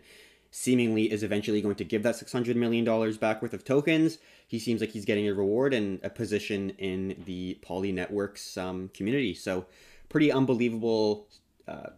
seemingly 0.52 1.10
is 1.10 1.22
eventually 1.22 1.62
going 1.62 1.74
to 1.74 1.84
give 1.84 2.02
that 2.02 2.14
$600 2.14 2.54
million 2.54 2.84
back 3.16 3.40
worth 3.40 3.54
of 3.54 3.64
tokens. 3.64 4.18
He 4.46 4.58
seems 4.58 4.82
like 4.82 4.90
he's 4.90 5.06
getting 5.06 5.26
a 5.26 5.34
reward 5.34 5.72
and 5.72 5.98
a 6.04 6.10
position 6.10 6.70
in 6.78 7.22
the 7.24 7.58
Poly 7.62 7.90
Networks 7.90 8.58
um, 8.58 8.90
community. 8.92 9.34
So, 9.34 9.64
pretty 10.10 10.30
unbelievable 10.30 11.26
uh, 11.66 11.90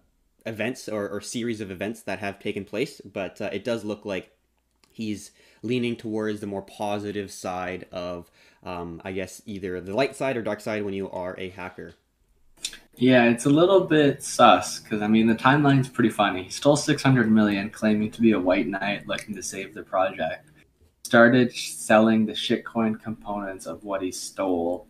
events 0.46 0.88
or, 0.88 1.08
or, 1.08 1.20
series 1.20 1.60
of 1.60 1.72
events 1.72 2.02
that 2.02 2.20
have 2.20 2.38
taken 2.38 2.64
place, 2.64 3.00
but 3.00 3.40
uh, 3.40 3.50
it 3.52 3.64
does 3.64 3.84
look 3.84 4.04
like 4.04 4.30
he's 4.92 5.32
leaning 5.62 5.96
towards 5.96 6.40
the 6.40 6.46
more 6.46 6.62
positive 6.62 7.32
side 7.32 7.86
of, 7.90 8.30
um, 8.62 9.02
I 9.04 9.10
guess, 9.10 9.42
either 9.46 9.80
the 9.80 9.96
light 9.96 10.14
side 10.14 10.36
or 10.36 10.42
dark 10.42 10.60
side 10.60 10.84
when 10.84 10.94
you 10.94 11.10
are 11.10 11.34
a 11.38 11.48
hacker. 11.48 11.94
Yeah, 12.96 13.24
it's 13.24 13.46
a 13.46 13.50
little 13.50 13.80
bit 13.80 14.22
sus 14.22 14.78
because 14.78 15.02
I 15.02 15.08
mean 15.08 15.26
the 15.26 15.34
timeline's 15.34 15.88
pretty 15.88 16.10
funny. 16.10 16.44
He 16.44 16.50
stole 16.50 16.76
600 16.76 17.30
million, 17.30 17.70
claiming 17.70 18.10
to 18.12 18.20
be 18.20 18.32
a 18.32 18.40
white 18.40 18.68
knight 18.68 19.08
looking 19.08 19.34
to 19.34 19.42
save 19.42 19.74
the 19.74 19.82
project. 19.82 20.50
Started 21.02 21.52
selling 21.52 22.24
the 22.24 22.32
shitcoin 22.32 23.02
components 23.02 23.66
of 23.66 23.82
what 23.82 24.00
he 24.00 24.12
stole, 24.12 24.86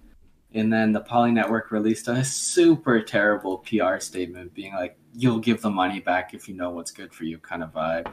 and 0.52 0.70
then 0.72 0.92
the 0.92 1.00
Poly 1.00 1.32
Network 1.32 1.70
released 1.70 2.08
a 2.08 2.22
super 2.22 3.00
terrible 3.00 3.58
PR 3.58 3.98
statement, 3.98 4.52
being 4.52 4.74
like, 4.74 4.98
"You'll 5.14 5.40
give 5.40 5.62
the 5.62 5.70
money 5.70 6.00
back 6.00 6.34
if 6.34 6.46
you 6.46 6.54
know 6.54 6.70
what's 6.70 6.90
good 6.90 7.12
for 7.12 7.24
you," 7.24 7.38
kind 7.38 7.62
of 7.62 7.72
vibe. 7.72 8.12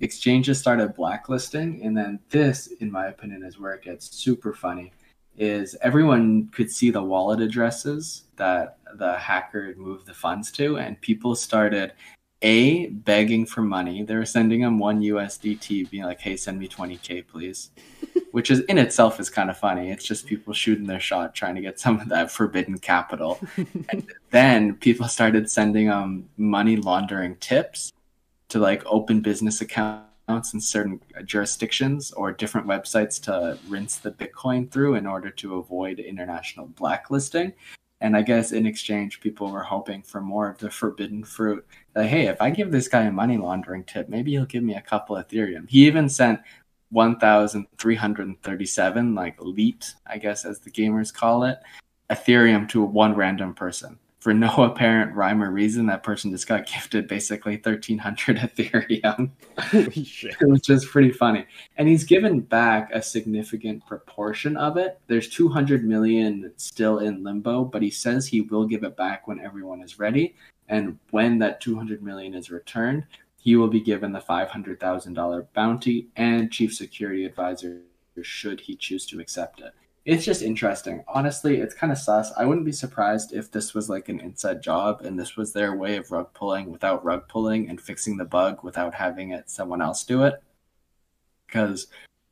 Exchanges 0.00 0.58
started 0.60 0.94
blacklisting, 0.94 1.82
and 1.84 1.96
then 1.96 2.20
this, 2.30 2.68
in 2.80 2.90
my 2.90 3.06
opinion, 3.06 3.42
is 3.42 3.58
where 3.58 3.72
it 3.74 3.82
gets 3.82 4.16
super 4.16 4.52
funny 4.52 4.92
is 5.36 5.76
everyone 5.82 6.48
could 6.48 6.70
see 6.70 6.90
the 6.90 7.02
wallet 7.02 7.40
addresses 7.40 8.24
that 8.36 8.78
the 8.94 9.16
hacker 9.16 9.66
had 9.66 9.78
moved 9.78 10.06
the 10.06 10.14
funds 10.14 10.50
to, 10.52 10.78
and 10.78 11.00
people 11.00 11.34
started 11.34 11.92
a 12.42 12.88
begging 12.88 13.46
for 13.46 13.62
money. 13.62 14.02
They 14.02 14.16
were 14.16 14.24
sending 14.24 14.60
him 14.60 14.78
one 14.78 15.00
USDT, 15.00 15.90
being 15.90 16.04
like, 16.04 16.20
"Hey, 16.20 16.36
send 16.36 16.58
me 16.58 16.68
20k, 16.68 17.26
please," 17.26 17.70
which 18.32 18.50
is 18.50 18.60
in 18.60 18.78
itself 18.78 19.20
is 19.20 19.30
kind 19.30 19.48
of 19.48 19.56
funny. 19.56 19.90
It's 19.90 20.04
just 20.04 20.26
people 20.26 20.52
shooting 20.52 20.86
their 20.86 21.00
shot, 21.00 21.34
trying 21.34 21.54
to 21.54 21.60
get 21.60 21.78
some 21.80 22.00
of 22.00 22.08
that 22.08 22.30
forbidden 22.30 22.78
capital. 22.78 23.38
and 23.56 24.06
then 24.30 24.74
people 24.74 25.08
started 25.08 25.48
sending 25.48 25.86
him 25.86 26.28
money 26.36 26.76
laundering 26.76 27.36
tips 27.36 27.92
to 28.48 28.58
like 28.58 28.82
open 28.86 29.20
business 29.20 29.60
accounts 29.60 30.11
accounts 30.26 30.54
in 30.54 30.60
certain 30.60 31.00
jurisdictions 31.24 32.12
or 32.12 32.32
different 32.32 32.66
websites 32.66 33.20
to 33.22 33.58
rinse 33.68 33.96
the 33.96 34.12
Bitcoin 34.12 34.70
through 34.70 34.94
in 34.94 35.06
order 35.06 35.30
to 35.30 35.56
avoid 35.56 35.98
international 35.98 36.66
blacklisting. 36.66 37.52
And 38.00 38.16
I 38.16 38.22
guess 38.22 38.52
in 38.52 38.66
exchange, 38.66 39.20
people 39.20 39.50
were 39.50 39.62
hoping 39.62 40.02
for 40.02 40.20
more 40.20 40.48
of 40.48 40.58
the 40.58 40.70
forbidden 40.70 41.22
fruit. 41.22 41.64
That 41.94 42.06
hey, 42.06 42.26
if 42.26 42.40
I 42.40 42.50
give 42.50 42.72
this 42.72 42.88
guy 42.88 43.02
a 43.02 43.12
money 43.12 43.36
laundering 43.36 43.84
tip, 43.84 44.08
maybe 44.08 44.32
he'll 44.32 44.44
give 44.44 44.64
me 44.64 44.74
a 44.74 44.80
couple 44.80 45.16
Ethereum. 45.16 45.70
He 45.70 45.86
even 45.86 46.08
sent 46.08 46.40
1,337, 46.90 49.14
like 49.14 49.40
leet, 49.40 49.94
I 50.06 50.18
guess, 50.18 50.44
as 50.44 50.58
the 50.58 50.70
gamers 50.70 51.14
call 51.14 51.44
it, 51.44 51.60
Ethereum 52.10 52.68
to 52.70 52.82
one 52.82 53.14
random 53.14 53.54
person 53.54 53.98
for 54.22 54.32
no 54.32 54.48
apparent 54.58 55.16
rhyme 55.16 55.42
or 55.42 55.50
reason, 55.50 55.86
that 55.86 56.04
person 56.04 56.30
just 56.30 56.46
got 56.46 56.66
gifted 56.72 57.08
basically 57.08 57.54
1300 57.56 58.36
Ethereum. 58.38 59.30
Holy 59.58 60.04
shit. 60.04 60.36
Which 60.40 60.70
is 60.70 60.84
pretty 60.84 61.10
funny. 61.10 61.44
And 61.76 61.88
he's 61.88 62.04
given 62.04 62.40
back 62.40 62.90
a 62.94 63.02
significant 63.02 63.84
proportion 63.84 64.56
of 64.56 64.76
it. 64.76 65.00
There's 65.08 65.28
200 65.28 65.84
million 65.84 66.52
still 66.56 67.00
in 67.00 67.24
limbo, 67.24 67.64
but 67.64 67.82
he 67.82 67.90
says 67.90 68.26
he 68.26 68.42
will 68.42 68.64
give 68.64 68.84
it 68.84 68.96
back 68.96 69.26
when 69.26 69.40
everyone 69.40 69.82
is 69.82 69.98
ready. 69.98 70.36
And 70.68 70.98
when 71.10 71.38
that 71.40 71.60
200 71.60 72.00
million 72.00 72.34
is 72.34 72.48
returned, 72.48 73.04
he 73.40 73.56
will 73.56 73.68
be 73.68 73.80
given 73.80 74.12
the 74.12 74.20
$500,000 74.20 75.46
bounty 75.52 76.06
and 76.14 76.52
chief 76.52 76.72
security 76.72 77.24
advisor 77.24 77.80
should 78.20 78.60
he 78.60 78.76
choose 78.76 79.04
to 79.06 79.18
accept 79.18 79.60
it 79.60 79.74
it's 80.04 80.24
just 80.24 80.42
interesting. 80.42 81.04
Honestly, 81.06 81.58
it's 81.58 81.74
kind 81.74 81.92
of 81.92 81.98
sus. 81.98 82.32
I 82.36 82.44
wouldn't 82.44 82.66
be 82.66 82.72
surprised 82.72 83.32
if 83.32 83.50
this 83.50 83.72
was 83.72 83.88
like 83.88 84.08
an 84.08 84.20
inside 84.20 84.62
job 84.62 85.02
and 85.02 85.18
this 85.18 85.36
was 85.36 85.52
their 85.52 85.76
way 85.76 85.96
of 85.96 86.10
rug 86.10 86.32
pulling 86.34 86.72
without 86.72 87.04
rug 87.04 87.28
pulling 87.28 87.68
and 87.68 87.80
fixing 87.80 88.16
the 88.16 88.24
bug 88.24 88.64
without 88.64 88.94
having 88.94 89.30
it 89.30 89.48
someone 89.48 89.80
else 89.80 90.02
do 90.04 90.24
it. 90.24 90.42
Because 91.46 91.86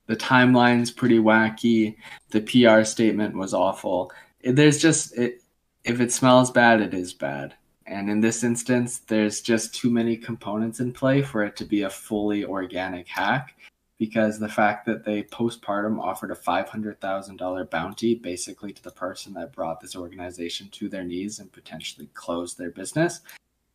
the 0.07 0.17
timeline's 0.17 0.91
pretty 0.91 1.19
wacky. 1.19 1.97
The 2.31 2.41
PR 2.41 2.83
statement 2.83 3.37
was 3.37 3.55
awful. 3.55 4.11
There's 4.43 4.79
just 4.79 5.17
it 5.17 5.43
if 5.85 6.01
it 6.01 6.13
smells 6.13 6.51
bad, 6.51 6.81
it 6.81 6.93
is 6.93 7.15
bad. 7.15 7.55
And 7.87 8.11
in 8.11 8.21
this 8.21 8.45
instance, 8.45 8.99
there's 8.99 9.41
just 9.41 9.75
too 9.75 9.91
many 9.91 10.17
components 10.17 10.81
in 10.81 10.93
play 10.93 11.23
for 11.23 11.45
it 11.45 11.57
to 11.57 11.65
be 11.65 11.83
a 11.83 11.91
fully 11.91 12.45
organic 12.45 13.09
hack 13.09 13.55
because 14.01 14.39
the 14.39 14.49
fact 14.49 14.87
that 14.87 15.05
they 15.05 15.23
postpartum 15.25 16.01
offered 16.01 16.31
a 16.31 16.35
$500,000 16.35 17.71
bounty 17.71 18.15
basically 18.15 18.73
to 18.73 18.83
the 18.83 18.91
person 18.91 19.35
that 19.35 19.53
brought 19.53 19.79
this 19.79 19.95
organization 19.95 20.71
to 20.71 20.89
their 20.89 21.05
knees 21.05 21.39
and 21.39 21.53
potentially 21.53 22.09
closed 22.15 22.57
their 22.57 22.71
business 22.71 23.21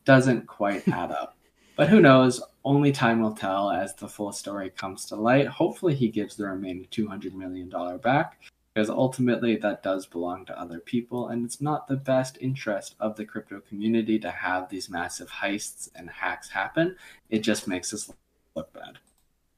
doesn't 0.04 0.48
quite 0.48 0.88
add 0.88 1.12
up. 1.12 1.38
But 1.76 1.90
who 1.90 2.02
knows? 2.02 2.42
Only 2.64 2.92
time 2.92 3.22
will 3.22 3.36
tell 3.36 3.70
as 3.70 3.94
the 3.94 4.08
full 4.08 4.32
story 4.32 4.72
comes 4.72 5.06
to 5.06 5.16
light. 5.16 5.46
Hopefully, 5.46 5.94
he 5.94 6.08
gives 6.08 6.36
the 6.36 6.48
remaining 6.48 6.88
$200 6.90 7.34
million 7.34 7.70
back 8.00 8.42
because 8.74 8.90
ultimately 8.90 9.56
that 9.58 9.84
does 9.84 10.08
belong 10.08 10.44
to 10.48 10.60
other 10.60 10.80
people 10.80 11.28
and 11.28 11.46
it's 11.46 11.62
not 11.62 11.88
the 11.88 11.96
best 11.96 12.40
interest 12.42 12.96
of 13.00 13.16
the 13.16 13.26
crypto 13.26 13.60
community 13.60 14.18
to 14.18 14.32
have 14.32 14.70
these 14.70 14.90
massive 14.90 15.30
heists 15.30 15.88
and 15.94 16.10
hacks 16.10 16.50
happen. 16.50 16.96
It 17.30 17.40
just 17.40 17.68
makes 17.68 17.94
us 17.94 18.12
look 18.56 18.74
bad. 18.74 18.98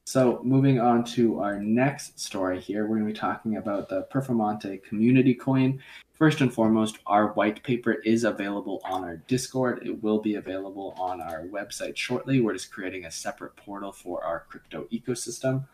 So, 0.08 0.40
moving 0.42 0.80
on 0.80 1.04
to 1.16 1.38
our 1.38 1.60
next 1.60 2.18
story 2.18 2.62
here, 2.62 2.86
we're 2.86 2.96
going 2.96 3.08
to 3.08 3.12
be 3.12 3.18
talking 3.18 3.58
about 3.58 3.90
the 3.90 4.06
Performante 4.10 4.82
community 4.82 5.34
coin. 5.34 5.82
First 6.14 6.40
and 6.40 6.50
foremost, 6.50 6.96
our 7.06 7.34
white 7.34 7.62
paper 7.62 7.92
is 8.06 8.24
available 8.24 8.80
on 8.86 9.04
our 9.04 9.18
Discord. 9.28 9.86
It 9.86 10.02
will 10.02 10.18
be 10.18 10.36
available 10.36 10.94
on 10.98 11.20
our 11.20 11.42
website 11.48 11.94
shortly. 11.94 12.40
We're 12.40 12.54
just 12.54 12.72
creating 12.72 13.04
a 13.04 13.10
separate 13.10 13.54
portal 13.56 13.92
for 13.92 14.24
our 14.24 14.46
crypto 14.48 14.88
ecosystem. 14.90 15.66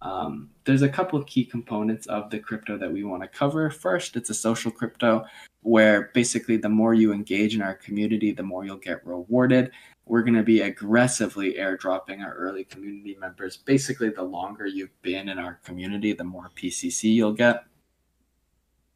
Um, 0.00 0.48
there's 0.64 0.80
a 0.80 0.88
couple 0.88 1.18
of 1.18 1.26
key 1.26 1.44
components 1.44 2.06
of 2.06 2.30
the 2.30 2.38
crypto 2.38 2.78
that 2.78 2.90
we 2.90 3.04
want 3.04 3.22
to 3.24 3.28
cover. 3.28 3.68
First, 3.68 4.16
it's 4.16 4.30
a 4.30 4.34
social 4.34 4.70
crypto 4.70 5.26
where 5.60 6.10
basically 6.14 6.56
the 6.56 6.66
more 6.70 6.94
you 6.94 7.12
engage 7.12 7.54
in 7.54 7.60
our 7.60 7.74
community, 7.74 8.32
the 8.32 8.42
more 8.42 8.64
you'll 8.64 8.78
get 8.78 9.06
rewarded 9.06 9.70
we're 10.06 10.22
going 10.22 10.34
to 10.34 10.42
be 10.42 10.60
aggressively 10.62 11.54
airdropping 11.54 12.24
our 12.24 12.34
early 12.34 12.64
community 12.64 13.16
members. 13.20 13.56
Basically, 13.56 14.10
the 14.10 14.22
longer 14.22 14.66
you've 14.66 15.00
been 15.02 15.28
in 15.28 15.38
our 15.38 15.60
community, 15.64 16.12
the 16.12 16.24
more 16.24 16.50
PCC 16.56 17.14
you'll 17.14 17.32
get. 17.32 17.64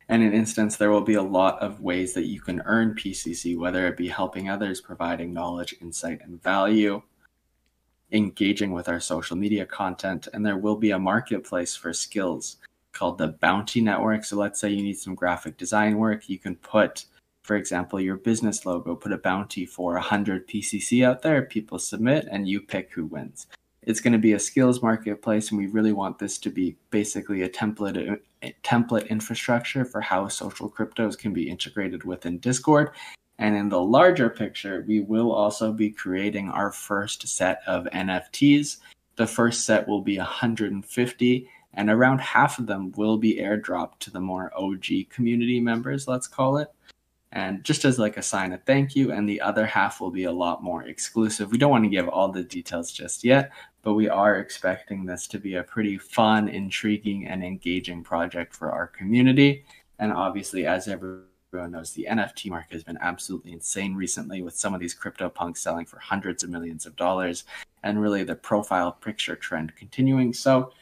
And 0.08 0.22
in 0.22 0.32
instance, 0.32 0.76
there 0.76 0.90
will 0.90 1.00
be 1.00 1.14
a 1.14 1.22
lot 1.22 1.60
of 1.60 1.80
ways 1.80 2.14
that 2.14 2.26
you 2.26 2.40
can 2.40 2.62
earn 2.64 2.94
PCC, 2.94 3.58
whether 3.58 3.86
it 3.86 3.96
be 3.96 4.08
helping 4.08 4.48
others, 4.48 4.80
providing 4.80 5.32
knowledge, 5.32 5.74
insight, 5.80 6.20
and 6.22 6.40
value, 6.42 7.02
engaging 8.12 8.72
with 8.72 8.88
our 8.88 9.00
social 9.00 9.36
media 9.36 9.66
content, 9.66 10.28
and 10.32 10.46
there 10.46 10.58
will 10.58 10.76
be 10.76 10.92
a 10.92 10.98
marketplace 10.98 11.74
for 11.74 11.92
skills 11.92 12.58
called 12.92 13.18
the 13.18 13.28
Bounty 13.28 13.80
Network. 13.80 14.24
So 14.24 14.36
let's 14.36 14.60
say 14.60 14.70
you 14.70 14.82
need 14.82 14.98
some 14.98 15.14
graphic 15.14 15.56
design 15.56 15.98
work, 15.98 16.28
you 16.28 16.38
can 16.38 16.56
put 16.56 17.06
for 17.46 17.54
example, 17.54 18.00
your 18.00 18.16
business 18.16 18.66
logo, 18.66 18.96
put 18.96 19.12
a 19.12 19.18
bounty 19.18 19.64
for 19.64 19.92
100 19.92 20.48
PCC 20.48 21.06
out 21.06 21.22
there, 21.22 21.42
people 21.42 21.78
submit, 21.78 22.26
and 22.28 22.48
you 22.48 22.60
pick 22.60 22.92
who 22.92 23.06
wins. 23.06 23.46
It's 23.82 24.00
going 24.00 24.14
to 24.14 24.18
be 24.18 24.32
a 24.32 24.38
skills 24.40 24.82
marketplace, 24.82 25.50
and 25.50 25.58
we 25.58 25.68
really 25.68 25.92
want 25.92 26.18
this 26.18 26.38
to 26.38 26.50
be 26.50 26.76
basically 26.90 27.42
a 27.42 27.48
template 27.48 28.18
a 28.42 28.52
template 28.64 29.08
infrastructure 29.08 29.84
for 29.84 30.00
how 30.00 30.26
social 30.26 30.68
cryptos 30.68 31.16
can 31.16 31.32
be 31.32 31.48
integrated 31.48 32.02
within 32.02 32.38
Discord. 32.38 32.90
And 33.38 33.54
in 33.54 33.68
the 33.68 33.80
larger 33.80 34.28
picture, 34.28 34.84
we 34.86 35.00
will 35.00 35.30
also 35.30 35.72
be 35.72 35.90
creating 35.90 36.50
our 36.50 36.72
first 36.72 37.28
set 37.28 37.62
of 37.68 37.84
NFTs. 37.84 38.78
The 39.14 39.26
first 39.26 39.64
set 39.64 39.86
will 39.86 40.02
be 40.02 40.18
150, 40.18 41.48
and 41.74 41.90
around 41.90 42.20
half 42.20 42.58
of 42.58 42.66
them 42.66 42.90
will 42.96 43.18
be 43.18 43.36
airdropped 43.36 44.00
to 44.00 44.10
the 44.10 44.20
more 44.20 44.50
OG 44.56 45.10
community 45.10 45.60
members, 45.60 46.08
let's 46.08 46.26
call 46.26 46.56
it 46.56 46.72
and 47.36 47.62
just 47.62 47.84
as 47.84 47.98
like 47.98 48.16
a 48.16 48.22
sign 48.22 48.52
of 48.54 48.62
thank 48.64 48.96
you 48.96 49.12
and 49.12 49.28
the 49.28 49.42
other 49.42 49.66
half 49.66 50.00
will 50.00 50.10
be 50.10 50.24
a 50.24 50.32
lot 50.32 50.64
more 50.64 50.84
exclusive. 50.84 51.52
We 51.52 51.58
don't 51.58 51.70
want 51.70 51.84
to 51.84 51.90
give 51.90 52.08
all 52.08 52.32
the 52.32 52.42
details 52.42 52.90
just 52.90 53.22
yet 53.22 53.52
but 53.82 53.94
we 53.94 54.08
are 54.08 54.40
expecting 54.40 55.06
this 55.06 55.28
to 55.28 55.38
be 55.38 55.54
a 55.54 55.62
pretty 55.62 55.96
fun 55.96 56.48
intriguing 56.48 57.28
and 57.28 57.44
engaging 57.44 58.02
project 58.02 58.52
for 58.52 58.72
our 58.72 58.88
community. 58.88 59.64
And 60.00 60.12
obviously 60.12 60.66
as 60.66 60.88
everyone 60.88 61.22
knows 61.52 61.92
the 61.92 62.08
nft 62.10 62.50
market 62.50 62.72
has 62.72 62.82
been 62.82 62.98
absolutely 63.00 63.52
insane 63.52 63.94
recently 63.94 64.42
with 64.42 64.56
some 64.56 64.74
of 64.74 64.80
these 64.80 64.92
crypto 64.92 65.28
punks 65.28 65.60
selling 65.60 65.86
for 65.86 65.98
hundreds 66.00 66.42
of 66.42 66.50
millions 66.50 66.84
of 66.84 66.96
dollars 66.96 67.44
and 67.84 68.00
really 68.00 68.24
the 68.24 68.34
profile 68.34 68.90
picture 68.90 69.36
trend 69.36 69.76
continuing. 69.76 70.32
So 70.32 70.72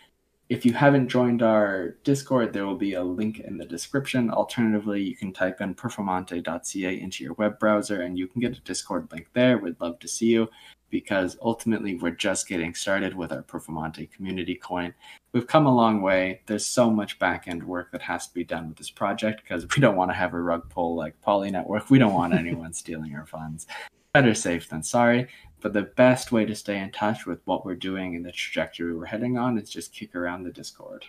if 0.54 0.64
you 0.64 0.72
haven't 0.72 1.08
joined 1.08 1.42
our 1.42 1.96
Discord, 2.04 2.52
there 2.52 2.64
will 2.64 2.76
be 2.76 2.94
a 2.94 3.02
link 3.02 3.40
in 3.40 3.58
the 3.58 3.64
description. 3.64 4.30
Alternatively, 4.30 5.02
you 5.02 5.16
can 5.16 5.32
type 5.32 5.60
in 5.60 5.74
performante.ca 5.74 7.00
into 7.00 7.24
your 7.24 7.32
web 7.32 7.58
browser 7.58 8.02
and 8.02 8.16
you 8.16 8.28
can 8.28 8.40
get 8.40 8.56
a 8.56 8.60
Discord 8.60 9.08
link 9.10 9.26
there. 9.32 9.58
We'd 9.58 9.80
love 9.80 9.98
to 9.98 10.06
see 10.06 10.26
you 10.26 10.48
because 10.90 11.36
ultimately 11.42 11.96
we're 11.96 12.12
just 12.12 12.46
getting 12.46 12.72
started 12.72 13.16
with 13.16 13.32
our 13.32 13.42
Performante 13.42 14.08
community 14.12 14.54
coin. 14.54 14.94
We've 15.32 15.48
come 15.48 15.66
a 15.66 15.74
long 15.74 16.02
way. 16.02 16.42
There's 16.46 16.64
so 16.64 16.88
much 16.88 17.18
back 17.18 17.48
end 17.48 17.64
work 17.64 17.90
that 17.90 18.02
has 18.02 18.28
to 18.28 18.34
be 18.34 18.44
done 18.44 18.68
with 18.68 18.76
this 18.76 18.90
project 18.90 19.42
because 19.42 19.66
we 19.74 19.80
don't 19.80 19.96
want 19.96 20.12
to 20.12 20.16
have 20.16 20.34
a 20.34 20.40
rug 20.40 20.70
pull 20.70 20.94
like 20.94 21.20
Poly 21.20 21.50
Network. 21.50 21.90
We 21.90 21.98
don't 21.98 22.14
want 22.14 22.32
anyone 22.32 22.72
stealing 22.74 23.16
our 23.16 23.26
funds. 23.26 23.66
Better 24.12 24.34
safe 24.34 24.68
than 24.68 24.84
sorry. 24.84 25.26
But 25.64 25.72
the 25.72 25.80
best 25.80 26.30
way 26.30 26.44
to 26.44 26.54
stay 26.54 26.78
in 26.78 26.90
touch 26.90 27.24
with 27.24 27.40
what 27.46 27.64
we're 27.64 27.74
doing 27.74 28.14
and 28.14 28.22
the 28.22 28.32
trajectory 28.32 28.94
we're 28.94 29.06
heading 29.06 29.38
on 29.38 29.56
is 29.56 29.70
just 29.70 29.94
kick 29.94 30.14
around 30.14 30.42
the 30.42 30.52
Discord. 30.52 31.06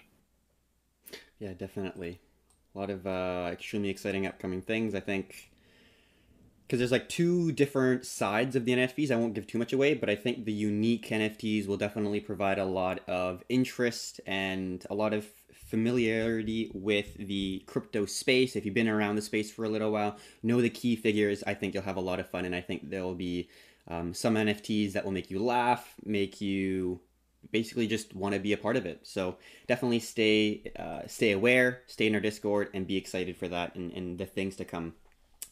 Yeah, 1.40 1.52
definitely. 1.52 2.22
A 2.74 2.80
lot 2.80 2.90
of 2.90 3.06
uh, 3.06 3.50
extremely 3.52 3.90
exciting 3.90 4.26
upcoming 4.26 4.62
things. 4.62 4.96
I 4.96 5.02
think 5.02 5.52
because 6.66 6.80
there's 6.80 6.94
like 6.94 7.10
two 7.10 7.52
different 7.52 8.06
sides 8.06 8.56
of 8.56 8.64
the 8.64 8.72
NFTs. 8.72 9.12
I 9.12 9.18
won't 9.18 9.34
give 9.34 9.46
too 9.46 9.58
much 9.58 9.74
away, 9.74 9.94
but 9.94 10.10
I 10.10 10.16
think 10.16 10.46
the 10.46 10.54
unique 10.54 11.10
NFTs 11.10 11.68
will 11.68 11.76
definitely 11.76 12.22
provide 12.22 12.58
a 12.58 12.64
lot 12.64 13.02
of 13.10 13.44
interest 13.50 14.22
and 14.26 14.86
a 14.90 14.96
lot 14.96 15.14
of 15.14 15.28
familiarity 15.54 16.72
with 16.74 17.14
the 17.18 17.62
crypto 17.66 18.06
space. 18.06 18.56
If 18.56 18.64
you've 18.64 18.74
been 18.74 18.88
around 18.88 19.18
the 19.18 19.22
space 19.22 19.52
for 19.52 19.66
a 19.66 19.70
little 19.70 19.92
while, 19.92 20.16
know 20.44 20.62
the 20.62 20.70
key 20.70 20.96
figures. 20.96 21.44
I 21.46 21.56
think 21.56 21.74
you'll 21.74 21.84
have 21.84 21.98
a 21.98 22.00
lot 22.00 22.22
of 22.22 22.30
fun, 22.30 22.46
and 22.46 22.56
I 22.56 22.62
think 22.62 22.90
there 22.90 23.04
will 23.04 23.16
be 23.16 23.50
um, 23.88 24.14
some 24.14 24.36
NFTs 24.36 24.94
that 24.94 25.06
will 25.06 25.12
make 25.12 25.30
you 25.30 25.40
laugh, 25.40 25.96
make 26.04 26.42
you 26.42 27.00
basically 27.52 27.88
just 27.88 28.16
want 28.16 28.34
to 28.34 28.40
be 28.40 28.54
a 28.54 28.58
part 28.58 28.76
of 28.76 28.86
it. 28.86 29.00
So 29.04 29.38
definitely 29.68 30.00
stay 30.00 30.72
uh, 30.78 31.02
stay 31.08 31.32
aware, 31.32 31.82
stay 31.88 32.08
in 32.08 32.16
our 32.16 32.22
Discord, 32.22 32.70
and 32.74 32.88
be 32.88 32.98
excited 32.98 33.38
for 33.38 33.48
that 33.48 33.76
and, 33.76 33.92
and 33.94 34.18
the 34.18 34.26
things 34.26 34.56
to 34.58 34.66
come. 34.66 34.94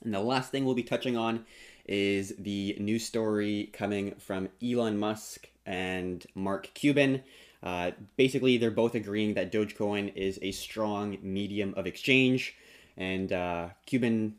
And 0.04 0.14
the 0.14 0.20
last 0.20 0.52
thing 0.52 0.66
we'll 0.66 0.76
be 0.76 0.84
touching 0.84 1.16
on 1.16 1.46
is 1.86 2.34
the 2.38 2.76
news 2.80 3.06
story 3.06 3.70
coming 3.74 4.16
from 4.16 4.50
Elon 4.64 4.98
Musk 4.98 5.50
and 5.66 6.26
Mark 6.36 6.70
Cuban. 6.74 7.24
Uh, 7.62 7.92
basically, 8.18 8.58
they're 8.58 8.72
both 8.72 8.96
agreeing 8.96 9.36
that 9.36 9.52
Dogecoin 9.52 10.14
is 10.16 10.38
a 10.42 10.52
strong 10.52 11.18
medium 11.22 11.74
of 11.78 11.88
exchange, 11.88 12.56
and 12.98 13.32
uh, 13.32 13.70
Cuban 13.86 14.36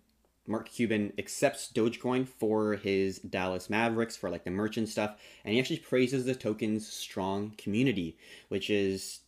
Mark 0.47 0.69
Cuban 0.69 1.13
accepts 1.19 1.71
Dogecoin 1.73 2.27
for 2.27 2.75
his 2.75 3.19
Dallas 3.19 3.71
Mavericks 3.71 4.17
for 4.17 4.31
like 4.31 4.45
the 4.45 4.51
merchant 4.51 4.89
stuff, 4.89 5.17
and 5.45 5.55
he 5.55 5.61
actually 5.61 5.79
praises 5.79 6.25
the 6.25 6.35
token's 6.35 6.87
strong 6.87 7.55
community, 7.57 8.17
which 8.49 8.69
is 8.71 9.21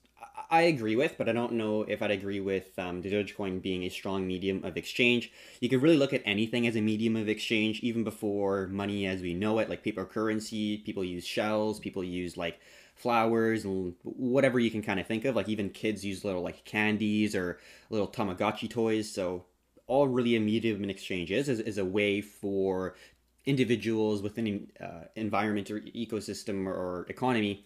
I 0.50 0.62
agree 0.62 0.96
with, 0.96 1.16
but 1.18 1.28
I 1.28 1.32
don't 1.32 1.54
know 1.54 1.82
if 1.82 2.02
I'd 2.02 2.10
agree 2.10 2.40
with 2.40 2.78
um, 2.78 3.02
the 3.02 3.10
Dogecoin 3.10 3.60
being 3.60 3.82
a 3.82 3.88
strong 3.88 4.26
medium 4.26 4.64
of 4.64 4.76
exchange. 4.76 5.32
You 5.60 5.68
could 5.68 5.82
really 5.82 5.96
look 5.96 6.12
at 6.12 6.22
anything 6.24 6.66
as 6.66 6.76
a 6.76 6.80
medium 6.80 7.16
of 7.16 7.28
exchange, 7.28 7.80
even 7.80 8.04
before 8.04 8.66
money 8.68 9.06
as 9.06 9.22
we 9.22 9.34
know 9.34 9.58
it, 9.58 9.68
like 9.68 9.82
paper 9.82 10.04
currency. 10.04 10.78
People 10.78 11.04
use 11.04 11.26
shells, 11.26 11.80
people 11.80 12.04
use 12.04 12.36
like 12.36 12.60
flowers 12.94 13.64
and 13.64 13.94
whatever 14.02 14.58
you 14.60 14.70
can 14.70 14.82
kind 14.82 15.00
of 15.00 15.06
think 15.06 15.24
of. 15.24 15.34
Like 15.34 15.48
even 15.48 15.70
kids 15.70 16.04
use 16.04 16.24
little 16.24 16.42
like 16.42 16.64
candies 16.64 17.34
or 17.34 17.58
little 17.90 18.08
Tamagotchi 18.08 18.70
toys. 18.70 19.10
So 19.10 19.44
all 19.86 20.08
really 20.08 20.36
a 20.36 20.40
medium 20.40 20.82
of 20.82 20.90
exchange 20.90 21.30
is, 21.30 21.48
is, 21.48 21.60
is 21.60 21.78
a 21.78 21.84
way 21.84 22.20
for 22.20 22.96
individuals 23.44 24.22
within 24.22 24.46
an 24.46 24.72
uh, 24.80 25.04
environment 25.14 25.70
or 25.70 25.80
ecosystem 25.80 26.66
or 26.66 27.06
economy 27.08 27.64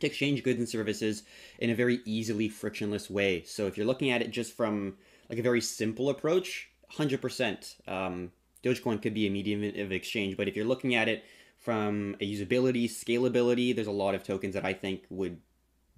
to 0.00 0.06
exchange 0.06 0.42
goods 0.42 0.58
and 0.58 0.68
services 0.68 1.22
in 1.58 1.70
a 1.70 1.74
very 1.74 2.00
easily 2.04 2.48
frictionless 2.48 3.08
way. 3.08 3.42
So 3.44 3.66
if 3.66 3.76
you're 3.76 3.86
looking 3.86 4.10
at 4.10 4.22
it 4.22 4.30
just 4.30 4.56
from 4.56 4.96
like 5.28 5.38
a 5.38 5.42
very 5.42 5.60
simple 5.60 6.10
approach, 6.10 6.68
100%, 6.92 7.88
um, 7.88 8.32
Dogecoin 8.64 9.00
could 9.00 9.14
be 9.14 9.26
a 9.26 9.30
medium 9.30 9.62
of 9.62 9.92
exchange. 9.92 10.36
But 10.36 10.48
if 10.48 10.56
you're 10.56 10.66
looking 10.66 10.94
at 10.94 11.08
it 11.08 11.24
from 11.58 12.16
a 12.20 12.30
usability, 12.30 12.86
scalability, 12.86 13.74
there's 13.74 13.86
a 13.86 13.92
lot 13.92 14.14
of 14.14 14.24
tokens 14.24 14.54
that 14.54 14.64
I 14.64 14.72
think 14.72 15.04
would 15.10 15.38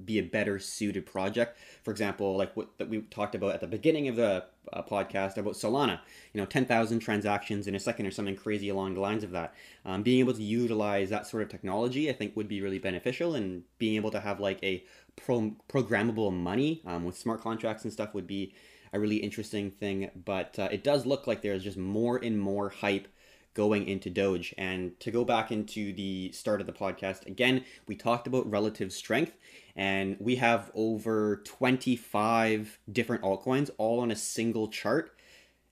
be 0.05 0.19
a 0.19 0.23
better 0.23 0.59
suited 0.59 1.07
project. 1.07 1.59
For 1.83 1.91
example, 1.91 2.37
like 2.37 2.57
what 2.57 2.77
that 2.79 2.89
we 2.89 3.03
talked 3.03 3.35
about 3.35 3.55
at 3.55 3.61
the 3.61 3.67
beginning 3.67 4.09
of 4.09 4.17
the 4.17 4.45
uh, 4.73 4.83
podcast 4.83 5.37
about 5.37 5.55
Solana, 5.55 6.01
you 6.33 6.41
know, 6.41 6.47
10,000 6.47 6.99
transactions 7.01 7.67
in 7.67 7.75
a 7.75 7.81
second 7.81 8.07
or 8.07 8.11
something 8.11 8.37
crazy 8.37 8.69
along 8.69 8.95
the 8.95 9.01
lines 9.01 9.25
of 9.25 9.31
that. 9.33 9.55
Um, 9.85 10.03
being 10.03 10.21
able 10.21 10.35
to 10.35 10.43
utilize 10.43 11.11
that 11.11 11.27
sort 11.27 11.43
of 11.43 11.49
technology, 11.49 12.09
I 12.09 12.13
think 12.13 12.37
would 12.37 12.49
be 12.49 12.61
really 12.61 12.79
beneficial 12.79 13.35
and 13.35 13.65
being 13.79 13.97
able 13.97 14.11
to 14.11 14.21
have 14.21 14.41
like 14.41 14.63
a 14.63 14.85
pro- 15.17 15.57
programmable 15.69 16.33
money 16.33 16.83
um, 16.87 17.05
with 17.05 17.19
smart 17.19 17.41
contracts 17.41 17.85
and 17.85 17.93
stuff 17.93 18.15
would 18.15 18.27
be 18.27 18.55
a 18.93 19.01
really 19.01 19.17
interesting 19.17 19.71
thing. 19.71 20.11
But 20.25 20.59
uh, 20.59 20.69
it 20.71 20.85
does 20.85 21.07
look 21.07 21.27
like 21.27 21.43
there's 21.43 21.65
just 21.65 21.79
more 21.79 22.17
and 22.17 22.39
more 22.39 22.69
hype 22.69 23.09
going 23.55 23.87
into 23.89 24.11
Doge. 24.11 24.55
And 24.57 24.99
to 25.01 25.11
go 25.11 25.25
back 25.25 25.53
into 25.53 25.93
the 25.93 26.33
start 26.33 26.61
of 26.61 26.67
the 26.67 26.73
podcast, 26.73 27.27
again, 27.27 27.65
we 27.87 27.97
talked 27.97 28.27
about 28.27 28.51
relative 28.51 28.93
strength, 28.93 29.37
and 29.75 30.17
we 30.21 30.37
have 30.37 30.71
over 30.75 31.43
25 31.45 32.79
different 32.91 33.23
altcoins 33.23 33.71
all 33.79 34.01
on 34.01 34.11
a 34.11 34.17
single 34.17 34.69
chart. 34.69 35.17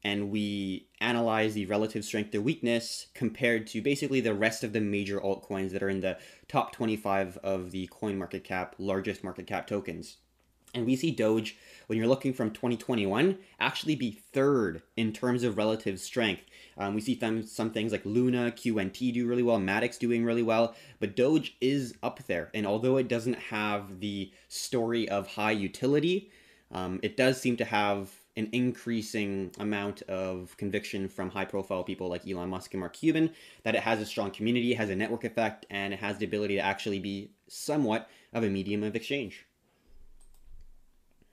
And 0.03 0.31
we 0.31 0.89
analyze 1.01 1.53
the 1.53 1.67
relative 1.67 2.07
strength 2.07 2.35
or 2.35 2.41
weakness 2.41 3.09
compared 3.13 3.67
to 3.69 3.83
basically 3.83 4.23
the 4.23 4.33
rest 4.33 4.65
of 4.65 4.73
the 4.73 4.81
major 4.81 5.21
altcoins 5.21 5.73
that 5.73 5.83
are 5.83 5.91
in 5.91 6.01
the 6.01 6.17
top 6.49 6.73
25 6.73 7.37
of 7.39 7.71
the 7.71 7.87
coin 7.89 8.17
market 8.17 8.43
cap, 8.43 8.75
largest 8.79 9.23
market 9.23 9.47
cap 9.47 9.67
tokens. 9.67 10.17
And 10.75 10.87
we 10.87 10.97
see 10.97 11.11
Doge, 11.11 11.57
when 11.87 11.99
you're 11.99 12.07
looking 12.07 12.33
from 12.33 12.51
2021, 12.51 13.37
actually 13.59 13.97
be 13.97 14.13
third 14.33 14.83
in 14.97 15.13
terms 15.13 15.43
of 15.43 15.57
relative 15.57 15.99
strength. 15.99 16.43
Um, 16.79 16.95
we 16.95 17.01
see 17.01 17.15
them, 17.15 17.43
some 17.43 17.71
things 17.71 17.93
like 17.93 18.05
Luna, 18.05 18.53
QNT 18.53 19.13
do 19.13 19.27
really 19.27 19.43
well, 19.43 19.59
Matic's 19.59 19.99
doing 19.99 20.25
really 20.25 20.43
well, 20.43 20.75
but 21.01 21.17
Doge 21.17 21.57
is 21.61 21.95
up 22.03 22.25
there. 22.27 22.51
And 22.55 22.67
although 22.67 22.97
it 22.97 23.09
doesn't 23.09 23.39
have 23.39 24.01
the 24.01 24.31
story 24.49 25.09
of 25.09 25.27
high 25.27 25.51
utility, 25.51 26.31
um, 26.73 27.01
it 27.03 27.17
does 27.17 27.41
seem 27.41 27.57
to 27.57 27.65
have 27.65 28.11
an 28.37 28.49
increasing 28.53 29.51
amount 29.59 30.03
of 30.03 30.57
conviction 30.57 31.09
from 31.09 31.31
high 31.31 31.45
profile 31.45 31.83
people 31.83 32.09
like 32.09 32.27
Elon 32.27 32.49
Musk 32.49 32.73
and 32.73 32.81
Mark 32.81 32.95
Cuban 32.95 33.31
that 33.65 33.75
it 33.75 33.83
has 33.83 34.01
a 34.01 34.07
strong 34.07 34.31
community, 34.31 34.73
has 34.75 34.89
a 34.89 34.97
network 34.97 35.25
effect, 35.25 35.67
and 35.71 35.93
it 35.93 35.99
has 35.99 36.19
the 36.19 36.27
ability 36.27 36.55
to 36.55 36.61
actually 36.61 37.01
be 37.01 37.33
somewhat 37.49 38.09
of 38.33 38.45
a 38.45 38.49
medium 38.49 38.83
of 38.85 38.95
exchange. 38.95 39.45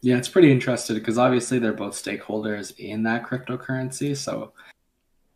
Yeah, 0.02 0.18
it's 0.18 0.30
pretty 0.30 0.52
interesting 0.52 0.96
because 0.98 1.18
obviously 1.18 1.60
they're 1.60 1.74
both 1.74 1.94
stakeholders 1.94 2.78
in 2.78 3.04
that 3.04 3.24
cryptocurrency. 3.24 4.16
So 4.16 4.54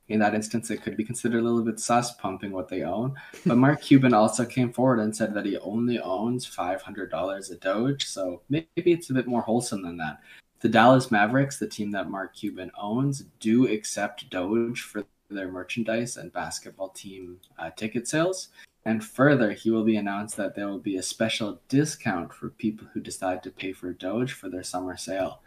in 0.07 0.19
that 0.19 0.35
instance, 0.35 0.69
it 0.69 0.83
could 0.83 0.97
be 0.97 1.03
considered 1.03 1.39
a 1.39 1.43
little 1.43 1.63
bit 1.63 1.79
sus 1.79 2.13
pumping 2.15 2.51
what 2.51 2.67
they 2.67 2.83
own. 2.83 3.15
But 3.45 3.57
Mark 3.57 3.81
Cuban 3.81 4.13
also 4.13 4.45
came 4.45 4.71
forward 4.71 4.99
and 4.99 5.15
said 5.15 5.33
that 5.33 5.45
he 5.45 5.57
only 5.57 5.99
owns 5.99 6.45
$500 6.45 7.51
a 7.51 7.55
Doge. 7.55 8.05
So 8.05 8.41
maybe 8.49 8.67
it's 8.75 9.09
a 9.09 9.13
bit 9.13 9.27
more 9.27 9.41
wholesome 9.41 9.81
than 9.81 9.97
that. 9.97 10.19
The 10.59 10.69
Dallas 10.69 11.09
Mavericks, 11.09 11.57
the 11.57 11.67
team 11.67 11.89
that 11.91 12.11
Mark 12.11 12.35
Cuban 12.35 12.71
owns, 12.79 13.23
do 13.39 13.67
accept 13.67 14.29
Doge 14.29 14.81
for 14.81 15.03
their 15.29 15.51
merchandise 15.51 16.17
and 16.17 16.31
basketball 16.31 16.89
team 16.89 17.39
uh, 17.57 17.71
ticket 17.71 18.07
sales. 18.07 18.49
And 18.85 19.03
further, 19.03 19.51
he 19.51 19.69
will 19.69 19.83
be 19.83 19.97
announced 19.97 20.37
that 20.37 20.55
there 20.55 20.67
will 20.67 20.79
be 20.79 20.97
a 20.97 21.03
special 21.03 21.61
discount 21.69 22.33
for 22.33 22.49
people 22.49 22.87
who 22.93 22.99
decide 22.99 23.43
to 23.43 23.51
pay 23.51 23.73
for 23.73 23.93
Doge 23.93 24.33
for 24.33 24.49
their 24.49 24.63
summer 24.63 24.97
sale. 24.97 25.41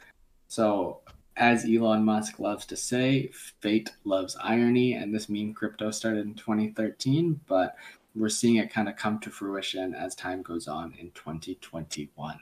So, 0.46 1.00
as 1.36 1.64
Elon 1.64 2.04
Musk 2.04 2.38
loves 2.38 2.64
to 2.66 2.76
say, 2.76 3.30
fate 3.60 3.90
loves 4.04 4.36
irony, 4.40 4.92
and 4.94 5.12
this 5.12 5.28
meme 5.28 5.52
crypto 5.52 5.90
started 5.90 6.26
in 6.26 6.34
2013, 6.34 7.40
but 7.48 7.74
we're 8.14 8.28
seeing 8.28 8.56
it 8.56 8.72
kind 8.72 8.88
of 8.88 8.94
come 8.94 9.18
to 9.18 9.30
fruition 9.30 9.94
as 9.94 10.14
time 10.14 10.42
goes 10.42 10.68
on 10.68 10.94
in 11.00 11.10
2021. 11.10 12.38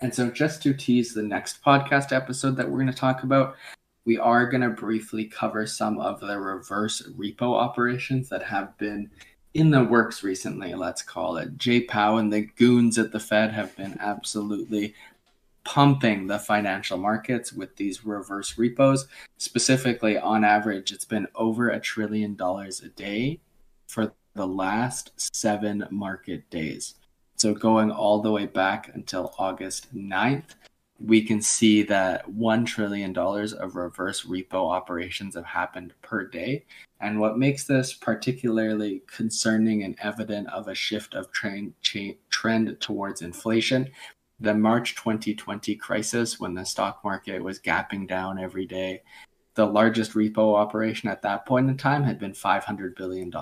And 0.00 0.12
so, 0.12 0.30
just 0.30 0.62
to 0.64 0.74
tease 0.74 1.14
the 1.14 1.22
next 1.22 1.62
podcast 1.62 2.10
episode 2.10 2.56
that 2.56 2.68
we're 2.68 2.80
going 2.80 2.92
to 2.92 2.92
talk 2.92 3.22
about, 3.22 3.54
we 4.04 4.18
are 4.18 4.48
going 4.48 4.62
to 4.62 4.70
briefly 4.70 5.26
cover 5.26 5.66
some 5.66 6.00
of 6.00 6.18
the 6.18 6.38
reverse 6.40 7.02
repo 7.16 7.54
operations 7.54 8.28
that 8.30 8.42
have 8.42 8.76
been 8.78 9.10
in 9.54 9.70
the 9.70 9.84
works 9.84 10.22
recently, 10.22 10.74
let's 10.74 11.02
call 11.02 11.36
it. 11.36 11.56
Jay 11.56 11.80
Powell 11.80 12.18
and 12.18 12.32
the 12.32 12.42
goons 12.42 12.98
at 12.98 13.12
the 13.12 13.20
Fed 13.20 13.52
have 13.52 13.76
been 13.76 13.96
absolutely 14.00 14.94
pumping 15.64 16.26
the 16.26 16.38
financial 16.38 16.96
markets 16.96 17.52
with 17.52 17.76
these 17.76 18.04
reverse 18.04 18.56
repos. 18.56 19.06
Specifically, 19.38 20.16
on 20.16 20.44
average, 20.44 20.92
it's 20.92 21.04
been 21.04 21.26
over 21.34 21.68
a 21.68 21.80
trillion 21.80 22.34
dollars 22.34 22.80
a 22.80 22.88
day 22.88 23.40
for 23.88 24.12
the 24.34 24.46
last 24.46 25.12
seven 25.34 25.86
market 25.90 26.48
days. 26.50 26.94
So, 27.36 27.54
going 27.54 27.90
all 27.90 28.20
the 28.20 28.30
way 28.30 28.46
back 28.46 28.90
until 28.94 29.34
August 29.38 29.94
9th, 29.94 30.54
we 31.02 31.22
can 31.22 31.40
see 31.40 31.82
that 31.84 32.28
$1 32.30 32.66
trillion 32.66 33.16
of 33.16 33.76
reverse 33.76 34.24
repo 34.26 34.70
operations 34.70 35.34
have 35.34 35.46
happened 35.46 35.94
per 36.02 36.26
day. 36.26 36.64
And 37.00 37.18
what 37.18 37.38
makes 37.38 37.64
this 37.64 37.94
particularly 37.94 39.02
concerning 39.06 39.82
and 39.82 39.96
evident 40.02 40.48
of 40.50 40.68
a 40.68 40.74
shift 40.74 41.14
of 41.14 41.32
trend, 41.32 41.72
trend 42.28 42.80
towards 42.80 43.22
inflation, 43.22 43.90
the 44.38 44.54
March 44.54 44.94
2020 44.96 45.74
crisis, 45.76 46.38
when 46.38 46.54
the 46.54 46.64
stock 46.64 47.02
market 47.02 47.42
was 47.42 47.58
gapping 47.58 48.06
down 48.06 48.38
every 48.38 48.66
day, 48.66 49.02
the 49.54 49.66
largest 49.66 50.12
repo 50.12 50.54
operation 50.54 51.08
at 51.08 51.22
that 51.22 51.44
point 51.44 51.68
in 51.68 51.76
time 51.76 52.04
had 52.04 52.18
been 52.18 52.32
$500 52.32 52.96
billion. 52.96 53.32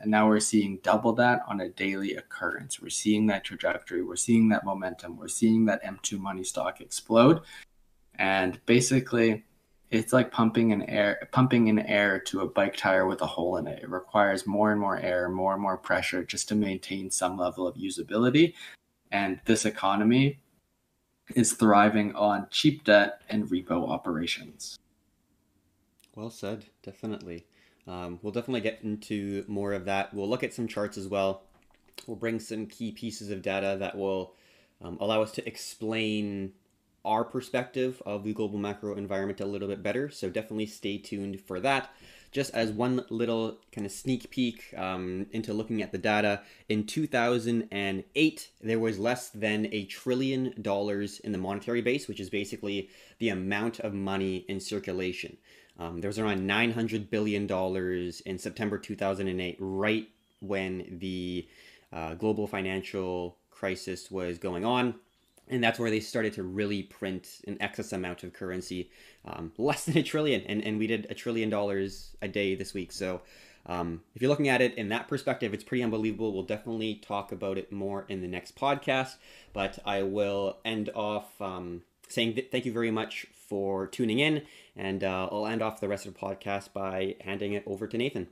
And 0.00 0.10
now 0.10 0.28
we're 0.28 0.40
seeing 0.40 0.78
double 0.82 1.12
that 1.14 1.40
on 1.48 1.60
a 1.60 1.68
daily 1.70 2.14
occurrence. 2.14 2.80
We're 2.80 2.88
seeing 2.88 3.26
that 3.26 3.44
trajectory, 3.44 4.02
we're 4.02 4.16
seeing 4.16 4.48
that 4.50 4.64
momentum, 4.64 5.16
we're 5.16 5.28
seeing 5.28 5.64
that 5.66 5.84
M2 5.84 6.18
money 6.18 6.44
stock 6.44 6.80
explode. 6.80 7.40
And 8.18 8.60
basically, 8.66 9.44
it's 9.90 10.12
like 10.12 10.32
pumping 10.32 10.72
an 10.72 10.82
air 10.82 11.28
pumping 11.32 11.68
in 11.68 11.78
air 11.78 12.18
to 12.18 12.40
a 12.40 12.48
bike 12.48 12.76
tire 12.76 13.06
with 13.06 13.20
a 13.22 13.26
hole 13.26 13.56
in 13.56 13.66
it. 13.66 13.82
It 13.82 13.90
requires 13.90 14.46
more 14.46 14.72
and 14.72 14.80
more 14.80 14.98
air, 14.98 15.28
more 15.28 15.52
and 15.52 15.62
more 15.62 15.76
pressure 15.76 16.24
just 16.24 16.48
to 16.48 16.54
maintain 16.54 17.10
some 17.10 17.36
level 17.36 17.66
of 17.66 17.76
usability. 17.76 18.54
And 19.12 19.40
this 19.44 19.64
economy 19.64 20.40
is 21.34 21.52
thriving 21.52 22.14
on 22.14 22.46
cheap 22.50 22.84
debt 22.84 23.22
and 23.28 23.46
repo 23.46 23.88
operations. 23.88 24.78
Well 26.16 26.30
said, 26.30 26.64
definitely. 26.82 27.44
Um, 27.86 28.18
we'll 28.22 28.32
definitely 28.32 28.62
get 28.62 28.80
into 28.82 29.44
more 29.48 29.74
of 29.74 29.84
that. 29.84 30.14
We'll 30.14 30.28
look 30.28 30.42
at 30.42 30.54
some 30.54 30.66
charts 30.66 30.96
as 30.96 31.06
well. 31.06 31.42
We'll 32.06 32.16
bring 32.16 32.40
some 32.40 32.66
key 32.66 32.90
pieces 32.90 33.30
of 33.30 33.42
data 33.42 33.76
that 33.80 33.98
will 33.98 34.32
um, 34.82 34.96
allow 34.98 35.20
us 35.20 35.32
to 35.32 35.46
explain 35.46 36.54
our 37.04 37.22
perspective 37.22 38.02
of 38.06 38.24
the 38.24 38.32
global 38.32 38.58
macro 38.58 38.96
environment 38.96 39.42
a 39.42 39.46
little 39.46 39.68
bit 39.68 39.82
better. 39.82 40.08
So 40.08 40.30
definitely 40.30 40.66
stay 40.66 40.96
tuned 40.96 41.38
for 41.38 41.60
that. 41.60 41.90
Just 42.32 42.54
as 42.54 42.72
one 42.72 43.04
little 43.10 43.58
kind 43.70 43.86
of 43.86 43.92
sneak 43.92 44.30
peek 44.30 44.74
um, 44.76 45.26
into 45.32 45.52
looking 45.52 45.82
at 45.82 45.92
the 45.92 45.98
data, 45.98 46.40
in 46.70 46.86
2008, 46.86 48.50
there 48.62 48.78
was 48.78 48.98
less 48.98 49.28
than 49.28 49.68
a 49.70 49.84
trillion 49.84 50.54
dollars 50.60 51.20
in 51.20 51.32
the 51.32 51.38
monetary 51.38 51.82
base, 51.82 52.08
which 52.08 52.20
is 52.20 52.30
basically 52.30 52.88
the 53.18 53.28
amount 53.28 53.80
of 53.80 53.92
money 53.92 54.46
in 54.48 54.60
circulation. 54.60 55.36
Um, 55.78 56.00
there 56.00 56.08
was 56.08 56.18
around 56.18 56.48
$900 56.48 57.10
billion 57.10 57.46
in 58.26 58.38
September 58.38 58.78
2008, 58.78 59.56
right 59.60 60.08
when 60.40 60.98
the 61.00 61.46
uh, 61.92 62.14
global 62.14 62.46
financial 62.46 63.36
crisis 63.50 64.10
was 64.10 64.38
going 64.38 64.64
on. 64.64 64.94
And 65.48 65.62
that's 65.62 65.78
where 65.78 65.90
they 65.90 66.00
started 66.00 66.32
to 66.34 66.42
really 66.42 66.82
print 66.82 67.40
an 67.46 67.56
excess 67.60 67.92
amount 67.92 68.24
of 68.24 68.32
currency, 68.32 68.90
um, 69.24 69.52
less 69.58 69.84
than 69.84 69.96
a 69.96 70.02
trillion. 70.02 70.42
And, 70.42 70.62
and 70.64 70.78
we 70.78 70.86
did 70.86 71.06
a 71.08 71.14
trillion 71.14 71.50
dollars 71.50 72.16
a 72.20 72.28
day 72.28 72.54
this 72.54 72.74
week. 72.74 72.90
So 72.90 73.20
um, 73.66 74.02
if 74.14 74.22
you're 74.22 74.28
looking 74.28 74.48
at 74.48 74.60
it 74.60 74.74
in 74.74 74.88
that 74.88 75.08
perspective, 75.08 75.54
it's 75.54 75.62
pretty 75.62 75.84
unbelievable. 75.84 76.32
We'll 76.32 76.42
definitely 76.42 76.96
talk 76.96 77.32
about 77.32 77.58
it 77.58 77.70
more 77.70 78.06
in 78.08 78.22
the 78.22 78.28
next 78.28 78.56
podcast. 78.56 79.16
But 79.52 79.78
I 79.84 80.02
will 80.02 80.58
end 80.64 80.90
off 80.94 81.40
um, 81.40 81.82
saying 82.08 82.34
th- 82.34 82.48
thank 82.50 82.64
you 82.64 82.72
very 82.72 82.90
much 82.90 83.26
for 83.46 83.86
tuning 83.86 84.18
in. 84.18 84.42
And 84.76 85.04
uh, 85.04 85.28
I'll 85.30 85.46
end 85.46 85.62
off 85.62 85.80
the 85.80 85.88
rest 85.88 86.06
of 86.06 86.14
the 86.14 86.20
podcast 86.20 86.72
by 86.72 87.16
handing 87.20 87.52
it 87.52 87.64
over 87.66 87.86
to 87.86 87.96
Nathan. 87.96 88.28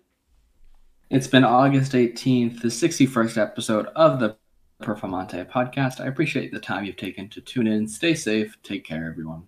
It's 1.10 1.26
been 1.26 1.44
August 1.44 1.92
18th, 1.92 2.62
the 2.62 2.68
61st 2.68 3.36
episode 3.40 3.86
of 3.94 4.20
the 4.20 4.36
Performante 4.82 5.48
podcast. 5.50 6.00
I 6.00 6.06
appreciate 6.06 6.52
the 6.52 6.60
time 6.60 6.84
you've 6.84 6.96
taken 6.96 7.28
to 7.28 7.40
tune 7.40 7.66
in. 7.66 7.86
Stay 7.86 8.14
safe. 8.14 8.56
Take 8.62 8.84
care, 8.84 9.06
everyone. 9.06 9.44